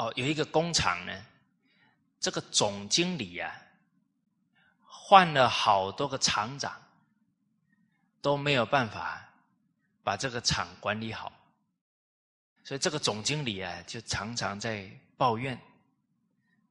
[0.00, 1.26] 哦，有一个工厂呢，
[2.18, 3.54] 这个总经理啊，
[4.86, 6.72] 换了好多个厂长，
[8.22, 9.22] 都没有办法
[10.02, 11.30] 把这个厂管理好，
[12.64, 15.54] 所以这个总经理啊，就常常在抱怨，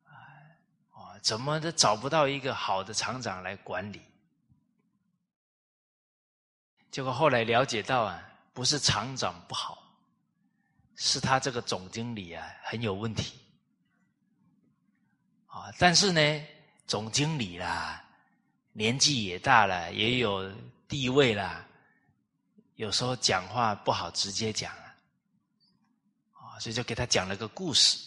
[0.05, 4.01] 啊，怎么都找不到一个好的厂长来管理。
[6.89, 9.85] 结果后来了解到啊，不是厂长不好。
[11.01, 13.39] 是他这个总经理啊，很有问题
[15.47, 15.71] 啊！
[15.79, 16.45] 但是呢，
[16.85, 18.03] 总经理啦，
[18.73, 20.53] 年纪也大了，也有
[20.89, 21.65] 地位啦，
[22.75, 24.73] 有时候讲话不好直接讲
[26.33, 27.97] 啊，所以就给他讲了个故事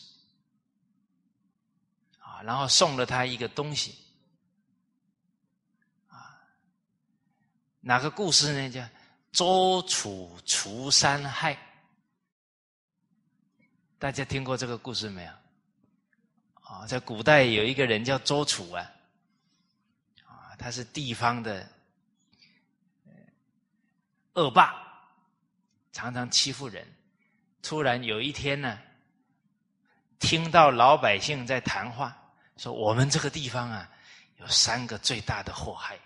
[2.19, 3.97] 啊，然后送了他一个东西
[6.09, 6.37] 啊，
[7.81, 8.69] 哪个故事呢？
[8.69, 8.87] 叫
[9.33, 11.59] 周楚除三害。
[14.03, 15.31] 大家听过这个故事没有？
[16.63, 18.91] 啊，在古代有一个人叫周楚啊，
[20.27, 21.65] 啊，他是地方的
[24.35, 24.75] 恶霸，
[25.93, 26.85] 常常欺负人。
[27.63, 28.77] 突然有一天呢，
[30.19, 32.13] 听到老百姓在谈话，
[32.57, 33.89] 说我们这个地方啊，
[34.39, 35.97] 有三个最大的祸害。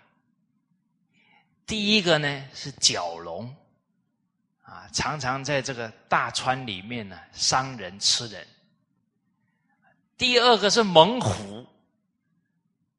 [1.65, 3.55] 第一个呢是蛟龙。
[4.67, 8.45] 啊，常常在这个大川里面呢伤人吃人。
[10.17, 11.65] 第二个是猛虎，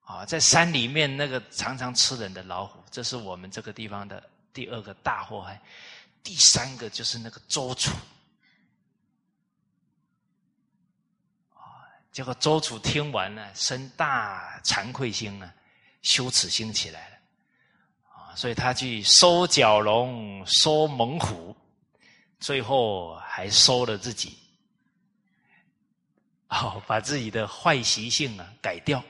[0.01, 5.61] 啊，在山里面那个常常吃人的老虎，这是我们这个地方的第二个大祸害。
[6.23, 7.91] 第三个就是那个周楚，
[11.53, 15.55] 啊，结果周楚听完了，生大惭愧心啊，
[16.01, 17.18] 羞耻心起来了。
[18.39, 21.57] 所以他去收蛟龙，收猛虎，
[22.39, 24.39] 最后还收了自己，
[26.49, 29.03] 哦，把自己的坏习性啊改掉，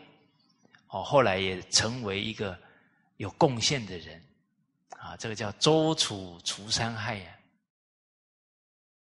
[0.86, 2.58] 哦，后来也成为一个
[3.18, 4.18] 有贡献的人，
[4.96, 7.30] 啊，这个叫周楚除三害呀，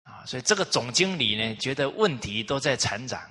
[0.02, 3.22] 啊，所以这个总经理呢，觉得问题都在厂长，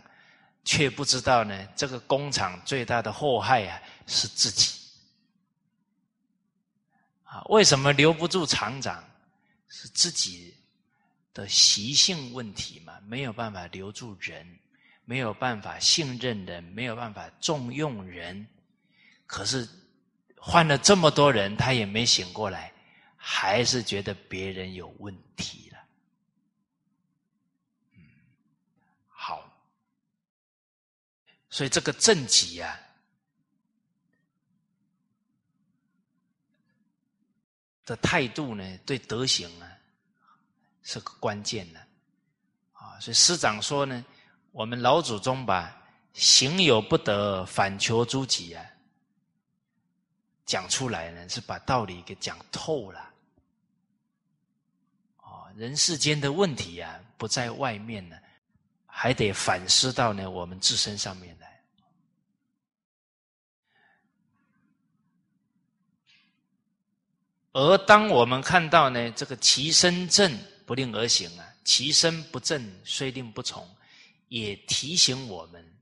[0.65, 4.78] 却不知道呢，这个工厂最大的祸害啊是自己。
[7.47, 9.03] 为什么留不住厂长？
[9.71, 10.57] 是自己
[11.35, 12.99] 的习性问题嘛？
[13.01, 14.59] 没有办法留住人，
[15.05, 18.49] 没有办法信任人，没有办法重用人。
[19.27, 19.69] 可是
[20.39, 22.73] 换了这么多人，他也没醒过来，
[23.15, 25.79] 还是觉得别人有问题了。
[27.93, 28.01] 嗯，
[29.07, 29.53] 好，
[31.51, 32.81] 所以这个正己啊。
[37.89, 39.67] 的态度呢，对德行啊，
[40.83, 41.81] 是个关键的
[42.73, 43.01] 啊。
[43.01, 44.05] 所以师长说呢，
[44.53, 45.75] 我们老祖宗把
[46.13, 48.63] “行有不得，反求诸己”啊，
[50.45, 53.11] 讲出来呢，是把道理给讲透了。
[55.23, 58.19] 哦，人世间的问题啊，不在外面呢，
[58.85, 61.48] 还得反思到呢我们自身上面来。
[67.53, 73.67] 而当我们看到呢，这个其身正不令而行啊，其身不正虽令不从，
[74.29, 75.79] 也提醒我们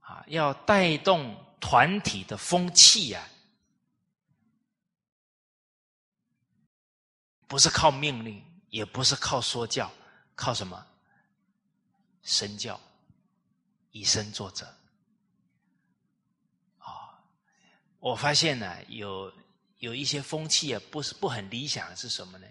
[0.00, 3.26] 啊，要带动团体的风气呀，
[7.48, 9.90] 不是靠命令，也不是靠说教，
[10.34, 10.86] 靠什么？
[12.22, 12.78] 身教，
[13.92, 14.66] 以身作则。
[16.78, 17.18] 啊，
[17.98, 19.32] 我发现呢，有。
[19.84, 22.46] 有一些风气啊，不是不很理想，是什么呢？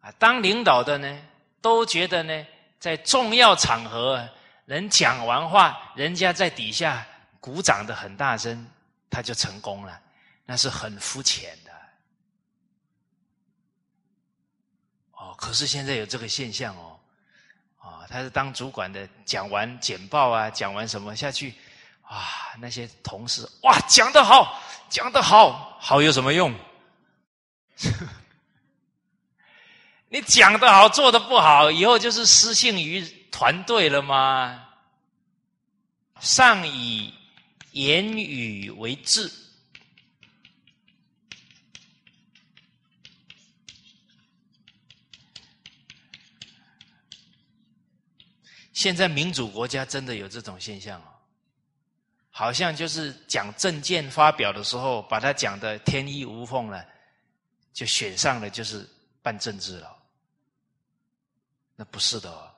[0.00, 1.22] 啊，当领导的呢，
[1.62, 2.46] 都觉得呢，
[2.78, 4.28] 在重要场合，
[4.66, 7.06] 人讲完话，人家在底下
[7.40, 8.66] 鼓掌的很大声，
[9.08, 10.00] 他就成功了，
[10.44, 11.72] 那是很肤浅的。
[15.12, 16.98] 哦，可是现在有这个现象哦，
[17.78, 21.54] 啊，他是当主管的，讲完简报啊，讲完什么下去。
[22.04, 26.54] 啊，那些同事哇，讲得好，讲得好，好有什么用？
[30.08, 33.02] 你讲得好，做的不好，以后就是失信于
[33.32, 34.68] 团队了吗？
[36.20, 37.12] 上以
[37.72, 39.30] 言语为治，
[48.72, 51.13] 现在民主国家真的有这种现象啊！
[52.36, 56.84] 好像就是讲政见发表的时候，把他讲的天衣无缝了，
[57.72, 58.84] 就选上了，就是
[59.22, 59.96] 办政治了。
[61.76, 62.50] 那不是的哦，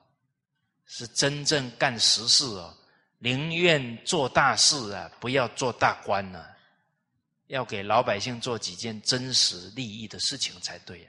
[0.87, 2.75] 是真正干实事哦，
[3.19, 6.43] 宁愿做大事啊，不要做大官呢，
[7.45, 11.07] 要给老百姓做几件真实利益的事情才对。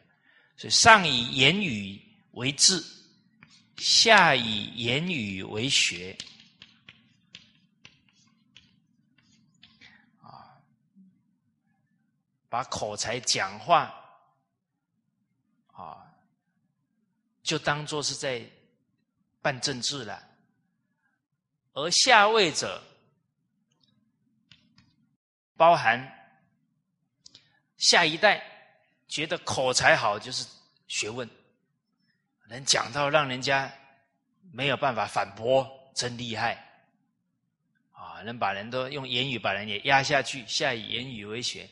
[0.59, 1.99] 所以上以言语
[2.33, 2.85] 为治，
[3.79, 6.15] 下以言语为学。
[12.49, 13.95] 把口才讲话
[15.73, 16.07] 啊，
[17.43, 18.43] 就当做是在
[19.41, 20.23] 办政治了。
[21.75, 22.83] 而下位者，
[25.57, 26.01] 包含
[27.77, 28.43] 下一代
[29.07, 30.47] 觉得口才好就是
[30.89, 31.29] 学问，
[32.49, 33.73] 能讲到让人家
[34.51, 36.55] 没有办法反驳，真厉害
[37.93, 38.23] 啊！
[38.25, 41.69] 能把人都用言语把人也压下去，下以言语为学。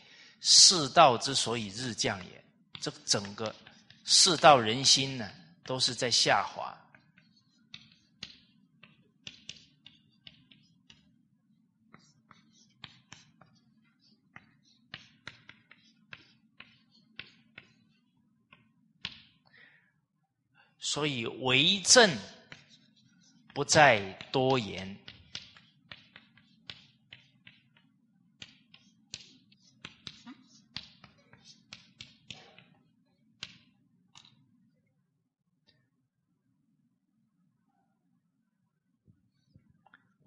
[0.49, 2.45] 世道之所以日降也，
[2.81, 3.53] 这整个
[4.05, 5.29] 世道人心呢，
[5.65, 6.73] 都是在下滑。
[20.79, 22.17] 所以为政
[23.53, 24.97] 不在多言。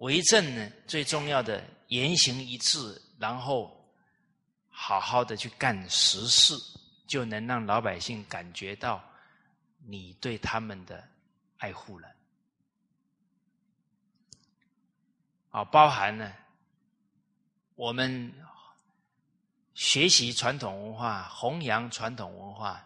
[0.00, 3.86] 为政呢，最重要的言行一致，然后
[4.70, 6.54] 好好的去干实事，
[7.06, 9.04] 就能让老百姓感觉到
[9.84, 11.06] 你对他们的
[11.58, 12.08] 爱护了。
[15.50, 16.32] 啊，包含呢，
[17.74, 18.32] 我们
[19.74, 22.82] 学习传统文化、弘扬传统文化，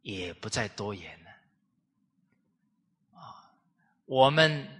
[0.00, 1.30] 也不再多言了。
[3.20, 3.52] 啊，
[4.06, 4.79] 我们。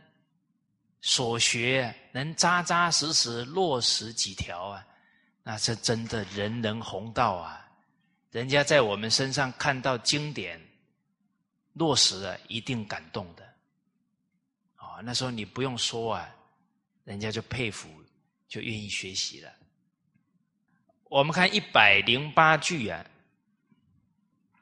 [1.02, 4.86] 所学能扎扎实实落实几条啊？
[5.42, 7.66] 那是真的人人弘道啊！
[8.30, 10.60] 人家在我们身上看到经典
[11.72, 13.42] 落实了，一定感动的。
[14.76, 16.28] 啊，那时候你不用说啊，
[17.04, 17.88] 人家就佩服，
[18.46, 19.50] 就愿意学习了。
[21.04, 23.04] 我们看一百零八句啊，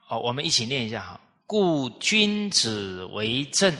[0.06, 1.20] 哦，我们一起念一下哈。
[1.44, 3.76] 故君子为政，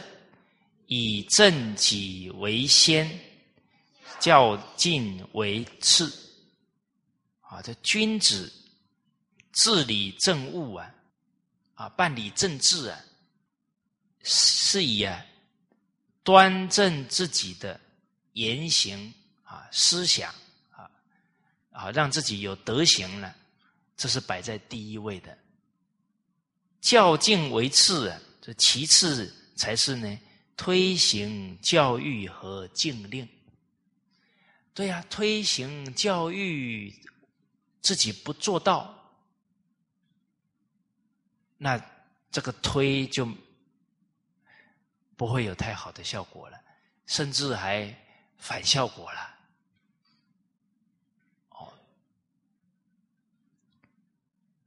[0.89, 3.09] 以正己为先，
[4.19, 6.11] 较劲为次。
[7.41, 8.51] 啊，这君子
[9.53, 10.95] 治理政务啊，
[11.75, 12.99] 啊，办理政治啊，
[14.23, 15.25] 是以啊，
[16.23, 17.79] 端正自己的
[18.33, 19.13] 言行
[19.45, 20.35] 啊，思想。
[20.71, 20.91] 啊，
[21.71, 23.37] 啊让自己有德行了，
[23.95, 25.37] 这是摆在第一位的。
[26.81, 30.19] 教敬为次啊，这其次才是呢。
[30.59, 33.27] 推行教育和禁令，
[34.75, 36.93] 对呀，推行教育
[37.81, 38.93] 自己不做到，
[41.57, 41.81] 那
[42.33, 43.27] 这个推就
[45.17, 46.61] 不会有太好的效果了，
[47.07, 47.97] 甚至还
[48.37, 49.37] 反效果了。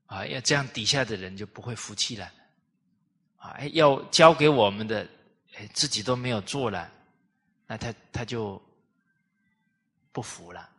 [0.05, 2.31] 啊，要这样，底下的人就不会服气了。
[3.38, 5.07] 啊，要交给我们的，
[5.67, 6.91] 自己都没有做了，
[7.67, 8.61] 那他他就
[10.11, 10.69] 不服了。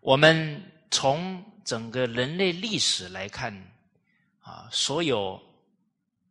[0.00, 3.52] 我们从整个人类历史来看，
[4.40, 5.40] 啊，所有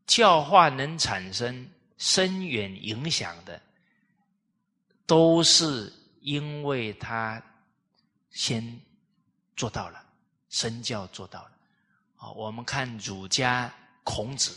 [0.05, 3.61] 教化能产生深远影响的，
[5.05, 7.41] 都是因为他
[8.31, 8.79] 先
[9.55, 10.05] 做到了。
[10.49, 11.51] 身教做到了，
[12.15, 13.71] 啊，我们看儒家
[14.03, 14.55] 孔子，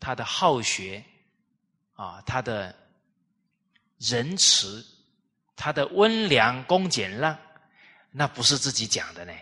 [0.00, 1.04] 他的好学，
[1.94, 2.74] 啊，他的
[3.98, 4.84] 仁慈，
[5.54, 7.38] 他的温良恭俭让，
[8.10, 9.32] 那不是自己讲的呢，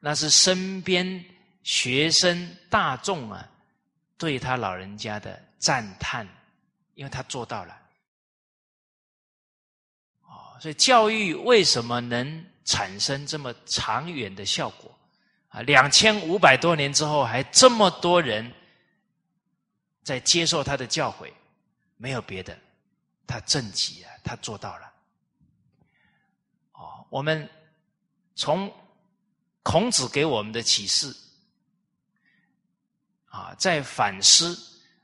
[0.00, 1.24] 那是身边
[1.62, 3.48] 学生大众啊，
[4.18, 6.28] 对他老人家的赞叹，
[6.94, 7.78] 因为他做到了。
[10.60, 14.94] 所以教育为什么能产生这么长远的效果？
[15.50, 18.50] 啊，两千五百多年之后还这么多人
[20.02, 21.30] 在接受他的教诲，
[21.96, 22.58] 没有别的，
[23.26, 24.92] 他正极啊，他做到了。
[26.72, 27.48] 哦，我们
[28.34, 28.72] 从
[29.62, 31.14] 孔子给我们的启示
[33.26, 34.58] 啊，在反思。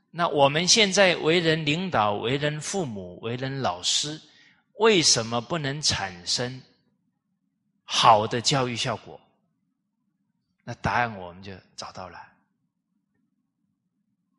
[0.09, 4.19] 那我们现在为人领导、为人父母、为人老师。
[4.79, 6.61] 为什么不能产生
[7.83, 9.19] 好的教育效果？
[10.67, 12.19] 那答案我们就找到了。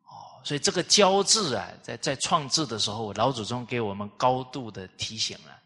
[0.03, 5.59] 哦，所以这个“教”字啊，在在创制的时候，老祖宗给我们高度的提醒了。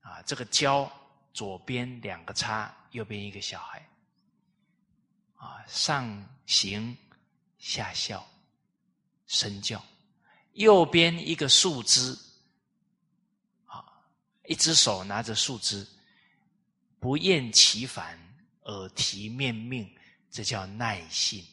[0.00, 0.90] 啊，这个“教”
[1.34, 3.86] 左边两个叉，右边一个小孩。
[5.34, 6.96] 啊，上行
[7.58, 8.26] 下效，
[9.26, 9.78] 身教；
[10.54, 12.16] 右边一个树枝。
[14.48, 15.86] 一只手拿着树枝，
[17.00, 18.16] 不厌其烦，
[18.66, 19.90] 耳提面命，
[20.30, 21.44] 这叫耐性。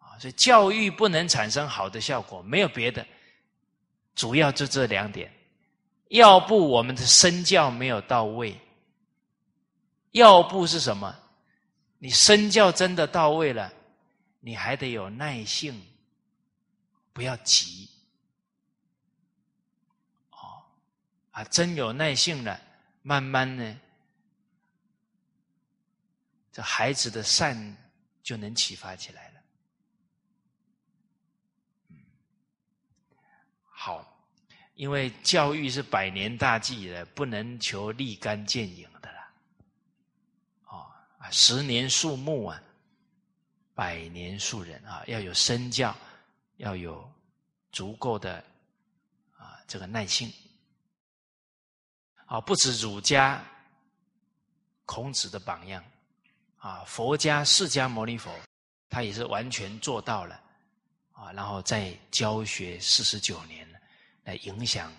[0.00, 3.06] 啊，所以教育不能产生好的效果，没有别的，
[4.14, 5.32] 主要就这两点。
[6.08, 8.58] 要不我们的身教没有到位，
[10.10, 11.14] 要不是什么？
[11.98, 13.72] 你身教真的到位了，
[14.40, 15.80] 你还得有耐性，
[17.12, 17.88] 不要急。
[21.30, 22.60] 啊，真有耐性了，
[23.02, 23.80] 慢慢呢，
[26.52, 27.76] 这孩子的善
[28.22, 29.40] 就能启发起来了。
[33.62, 34.04] 好，
[34.74, 39.32] 因为教育是百年大计的，不能求立竿见影的啦。
[40.64, 42.62] 哦，啊，十年树木啊，
[43.74, 45.96] 百年树人啊，要有身教，
[46.56, 47.10] 要有
[47.72, 48.44] 足够的
[49.38, 50.30] 啊这个耐性。
[52.26, 53.42] 啊，不止儒家
[54.84, 55.82] 孔子的榜样，
[56.60, 58.30] 啊，佛家释迦牟尼佛，
[58.88, 60.40] 他也是完全做到了，
[61.12, 63.68] 啊，然后在教学四十九年，
[64.22, 64.92] 来影响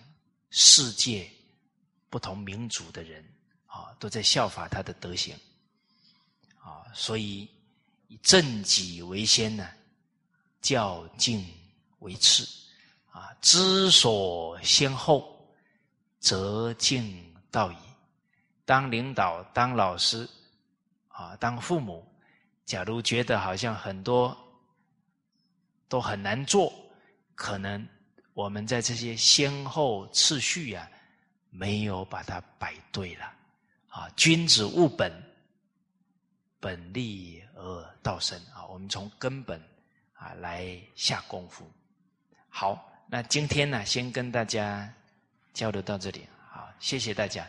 [0.49, 1.29] 世界
[2.09, 3.23] 不同民族的人，
[3.65, 5.35] 啊，都在效法他的德行，
[6.59, 7.47] 啊，所以
[8.07, 9.69] 以正己为先呢，
[10.61, 11.45] 教敬
[11.99, 12.45] 为次，
[13.09, 15.37] 啊，知所先后。
[16.23, 17.75] 则敬道矣。
[18.63, 20.29] 当领导、当老师，
[21.11, 22.05] 啊，当父母，
[22.65, 24.37] 假如觉得好像很多
[25.87, 26.73] 都很难做，
[27.35, 27.87] 可能
[28.33, 30.89] 我们在这些先后次序啊，
[31.49, 33.25] 没有把它摆对了。
[33.89, 35.11] 啊，君子务本，
[36.59, 38.39] 本立而道生。
[38.53, 39.61] 啊，我们从根本
[40.13, 41.69] 啊来下功夫。
[42.49, 44.91] 好，那今天呢，先跟大家。
[45.53, 47.45] 交流到这里，好，谢谢大家。